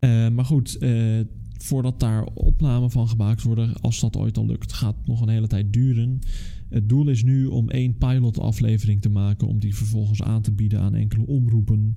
Uh, 0.00 0.28
maar 0.28 0.44
goed, 0.44 0.76
uh, 0.80 1.20
voordat 1.58 2.00
daar 2.00 2.24
opnamen 2.24 2.90
van 2.90 3.08
gemaakt 3.08 3.42
worden, 3.42 3.80
als 3.80 4.00
dat 4.00 4.16
ooit 4.16 4.38
al 4.38 4.46
lukt, 4.46 4.72
gaat 4.72 5.06
nog 5.06 5.20
een 5.20 5.28
hele 5.28 5.46
tijd 5.46 5.72
duren. 5.72 6.20
Het 6.68 6.88
doel 6.88 7.08
is 7.08 7.22
nu 7.22 7.46
om 7.46 7.70
één 7.70 7.96
pilot-aflevering 7.96 9.02
te 9.02 9.08
maken, 9.08 9.48
om 9.48 9.58
die 9.58 9.74
vervolgens 9.74 10.22
aan 10.22 10.42
te 10.42 10.52
bieden 10.52 10.80
aan 10.80 10.94
enkele 10.94 11.26
omroepen. 11.26 11.94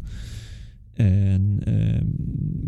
En 0.94 1.60
uh, 1.68 2.02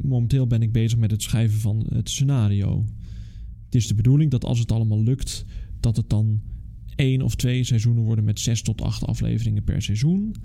momenteel 0.02 0.48
ben 0.48 0.62
ik 0.62 0.72
bezig 0.72 1.00
met 1.00 1.12
het 1.12 1.22
schrijven 1.22 1.60
van 1.60 1.86
het 1.90 2.10
scenario. 2.10 2.86
Het 3.66 3.76
is 3.76 3.88
de 3.88 3.96
bedoeling 3.96 4.32
dat 4.32 4.46
als 4.46 4.60
het 4.60 4.72
allemaal 4.72 5.04
lukt, 5.04 5.46
dat 5.80 5.98
het 5.98 6.10
dan 6.10 6.42
één 6.96 7.22
of 7.22 7.36
twee 7.36 7.64
seizoenen 7.64 8.04
worden 8.04 8.26
met 8.26 8.40
zes 8.40 8.62
tot 8.62 8.82
acht 8.82 9.06
afleveringen 9.06 9.64
per 9.64 9.82
seizoen. 9.82 10.36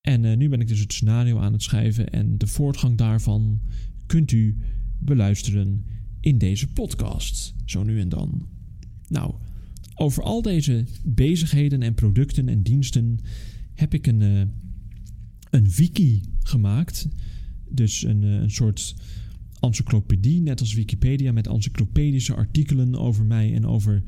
En 0.00 0.24
uh, 0.24 0.36
nu 0.36 0.48
ben 0.48 0.60
ik 0.60 0.68
dus 0.68 0.80
het 0.80 0.92
scenario 0.92 1.38
aan 1.38 1.52
het 1.52 1.62
schrijven 1.62 2.10
en 2.10 2.38
de 2.38 2.46
voortgang 2.46 2.96
daarvan 2.96 3.60
kunt 4.06 4.32
u 4.32 4.56
beluisteren 4.98 5.84
in 6.20 6.38
deze 6.38 6.72
podcast, 6.72 7.54
zo 7.64 7.82
nu 7.82 8.00
en 8.00 8.08
dan. 8.08 8.48
Nou, 9.08 9.34
over 9.98 10.22
al 10.22 10.42
deze 10.42 10.84
bezigheden 11.04 11.82
en 11.82 11.94
producten 11.94 12.48
en 12.48 12.62
diensten 12.62 13.18
heb 13.74 13.94
ik 13.94 14.06
een, 14.06 14.20
uh, 14.20 14.40
een 15.50 15.70
wiki 15.76 16.22
gemaakt. 16.42 17.08
Dus 17.68 18.02
een, 18.02 18.22
uh, 18.22 18.32
een 18.32 18.50
soort 18.50 18.94
encyclopedie, 19.60 20.42
net 20.42 20.60
als 20.60 20.74
Wikipedia, 20.74 21.32
met 21.32 21.46
encyclopedische 21.46 22.34
artikelen 22.34 22.94
over 22.94 23.24
mij 23.24 23.54
en 23.54 23.66
over 23.66 24.02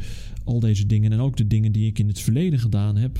al 0.44 0.60
deze 0.60 0.86
dingen. 0.86 1.12
En 1.12 1.20
ook 1.20 1.36
de 1.36 1.46
dingen 1.46 1.72
die 1.72 1.86
ik 1.86 1.98
in 1.98 2.08
het 2.08 2.20
verleden 2.20 2.58
gedaan 2.58 2.96
heb. 2.96 3.18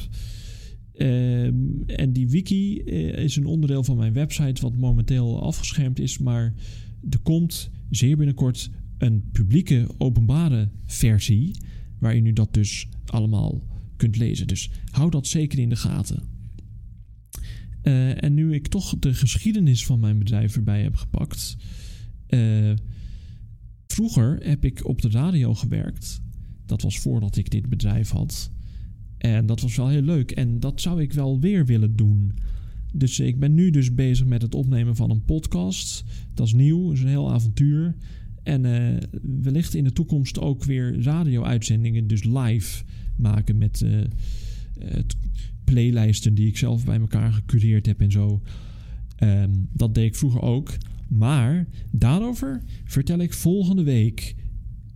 Uh, 0.94 1.44
en 1.87 2.12
die 2.12 2.28
wiki 2.28 2.83
uh, 2.85 3.18
is 3.18 3.37
een 3.37 3.46
onderdeel 3.46 3.85
van 3.85 3.96
mijn 3.96 4.12
website, 4.12 4.62
wat 4.62 4.76
momenteel 4.76 5.42
afgeschermd 5.42 5.98
is. 5.98 6.18
Maar 6.18 6.54
er 7.11 7.18
komt 7.18 7.70
zeer 7.90 8.16
binnenkort 8.16 8.70
een 8.98 9.22
publieke, 9.33 9.87
openbare 9.98 10.68
versie 10.87 11.54
waarin 11.99 12.27
u 12.27 12.33
dat 12.33 12.55
dus 12.55 12.89
allemaal 13.07 13.63
kunt 13.97 14.17
lezen. 14.17 14.47
Dus 14.47 14.71
hou 14.91 15.11
dat 15.11 15.27
zeker 15.27 15.59
in 15.59 15.69
de 15.69 15.77
gaten. 15.77 16.23
Uh, 17.83 18.23
en 18.23 18.35
nu 18.35 18.55
ik 18.55 18.69
toch 18.69 18.99
de 18.99 19.15
geschiedenis 19.15 19.87
van 19.87 20.01
mijn 20.01 20.19
bedrijf 20.19 20.57
erbij 20.57 20.83
heb 20.83 20.97
gepakt. 20.97 21.57
Uh, 22.29 22.73
vroeger 23.87 24.39
heb 24.43 24.65
ik 24.65 24.87
op 24.87 25.03
de 25.03 25.11
radio 25.11 25.55
gewerkt. 25.55 26.21
Dat 26.67 26.83
was 26.83 26.99
voordat 26.99 27.37
ik 27.37 27.51
dit 27.51 27.69
bedrijf 27.69 28.11
had. 28.11 28.53
En 29.19 29.47
dat 29.47 29.61
was 29.61 29.77
wel 29.77 29.89
heel 29.89 30.03
leuk. 30.03 30.31
En 30.31 30.61
dat 30.61 30.81
zou 30.81 31.03
ik 31.03 31.13
wel 31.13 31.41
weer 31.41 31.67
willen 31.67 31.97
doen. 31.97 32.33
Dus 32.93 33.21
ik 33.21 33.39
ben 33.39 33.55
nu 33.55 33.71
dus 33.71 33.95
bezig 33.95 34.27
met 34.27 34.43
het 34.43 34.55
opnemen 34.55 34.97
van 34.97 35.11
een 35.11 35.25
podcast. 35.25 36.05
Dat 36.35 36.47
is 36.47 36.53
nieuw, 36.53 36.87
dat 36.87 36.93
is 36.93 37.01
een 37.01 37.09
heel 37.09 37.33
avontuur. 37.33 37.97
En 38.49 38.65
uh, 38.65 38.97
wellicht 39.43 39.75
in 39.75 39.85
de 39.85 39.93
toekomst 39.93 40.41
ook 40.41 40.65
weer 40.65 41.03
radio-uitzendingen, 41.03 42.07
dus 42.07 42.25
live 42.25 42.85
maken 43.17 43.59
met 43.59 43.81
uh, 43.81 44.05
playlijsten 45.65 46.35
die 46.35 46.47
ik 46.47 46.57
zelf 46.57 46.85
bij 46.85 47.01
elkaar 47.01 47.33
gecureerd 47.33 47.87
heb 47.87 48.01
en 48.01 48.11
zo. 48.11 48.43
Um, 49.23 49.69
dat 49.73 49.95
deed 49.95 50.07
ik 50.07 50.17
vroeger 50.17 50.43
ook. 50.43 50.77
Maar 51.09 51.67
daarover 51.91 52.63
vertel 52.85 53.19
ik 53.19 53.33
volgende 53.33 53.83
week 53.83 54.35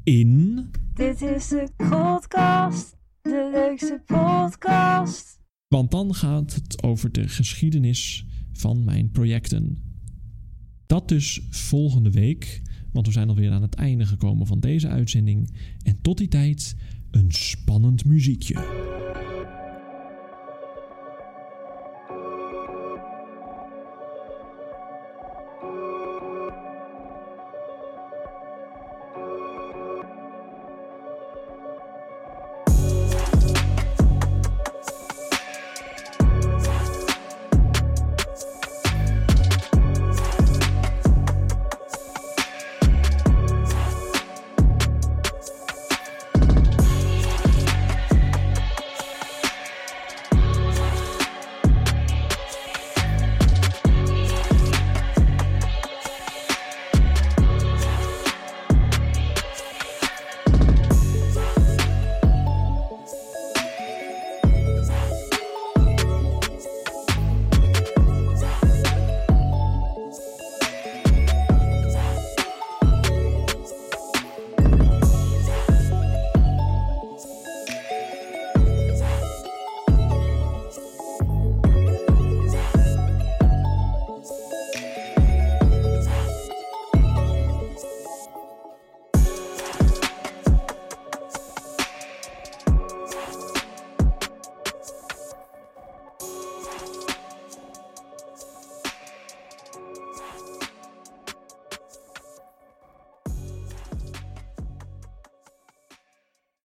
in. 0.03 0.65
Dit 0.95 1.23
is 1.23 1.49
de 1.49 1.69
podcast, 1.77 2.97
de 3.23 3.51
leukste 3.53 4.03
podcast. 4.07 5.41
Want 5.69 5.91
dan 5.91 6.15
gaat 6.15 6.55
het 6.55 6.83
over 6.83 7.13
de 7.13 7.29
geschiedenis 7.29 8.27
van 8.53 8.85
mijn 8.85 9.11
projecten. 9.11 9.83
Dat 10.87 11.09
dus 11.09 11.47
volgende 11.51 12.11
week. 12.11 12.63
Want 12.93 13.07
we 13.07 13.13
zijn 13.13 13.29
alweer 13.29 13.51
aan 13.51 13.63
het 13.63 13.75
einde 13.75 14.07
gekomen 14.07 14.47
van 14.47 14.61
deze 14.61 14.89
uitzending. 14.89 15.51
En 15.83 15.99
tot 16.03 16.19
die 16.19 16.29
tijd 16.29 16.77
een 17.11 17.31
spannend 17.33 18.05
muziekje. 18.05 18.92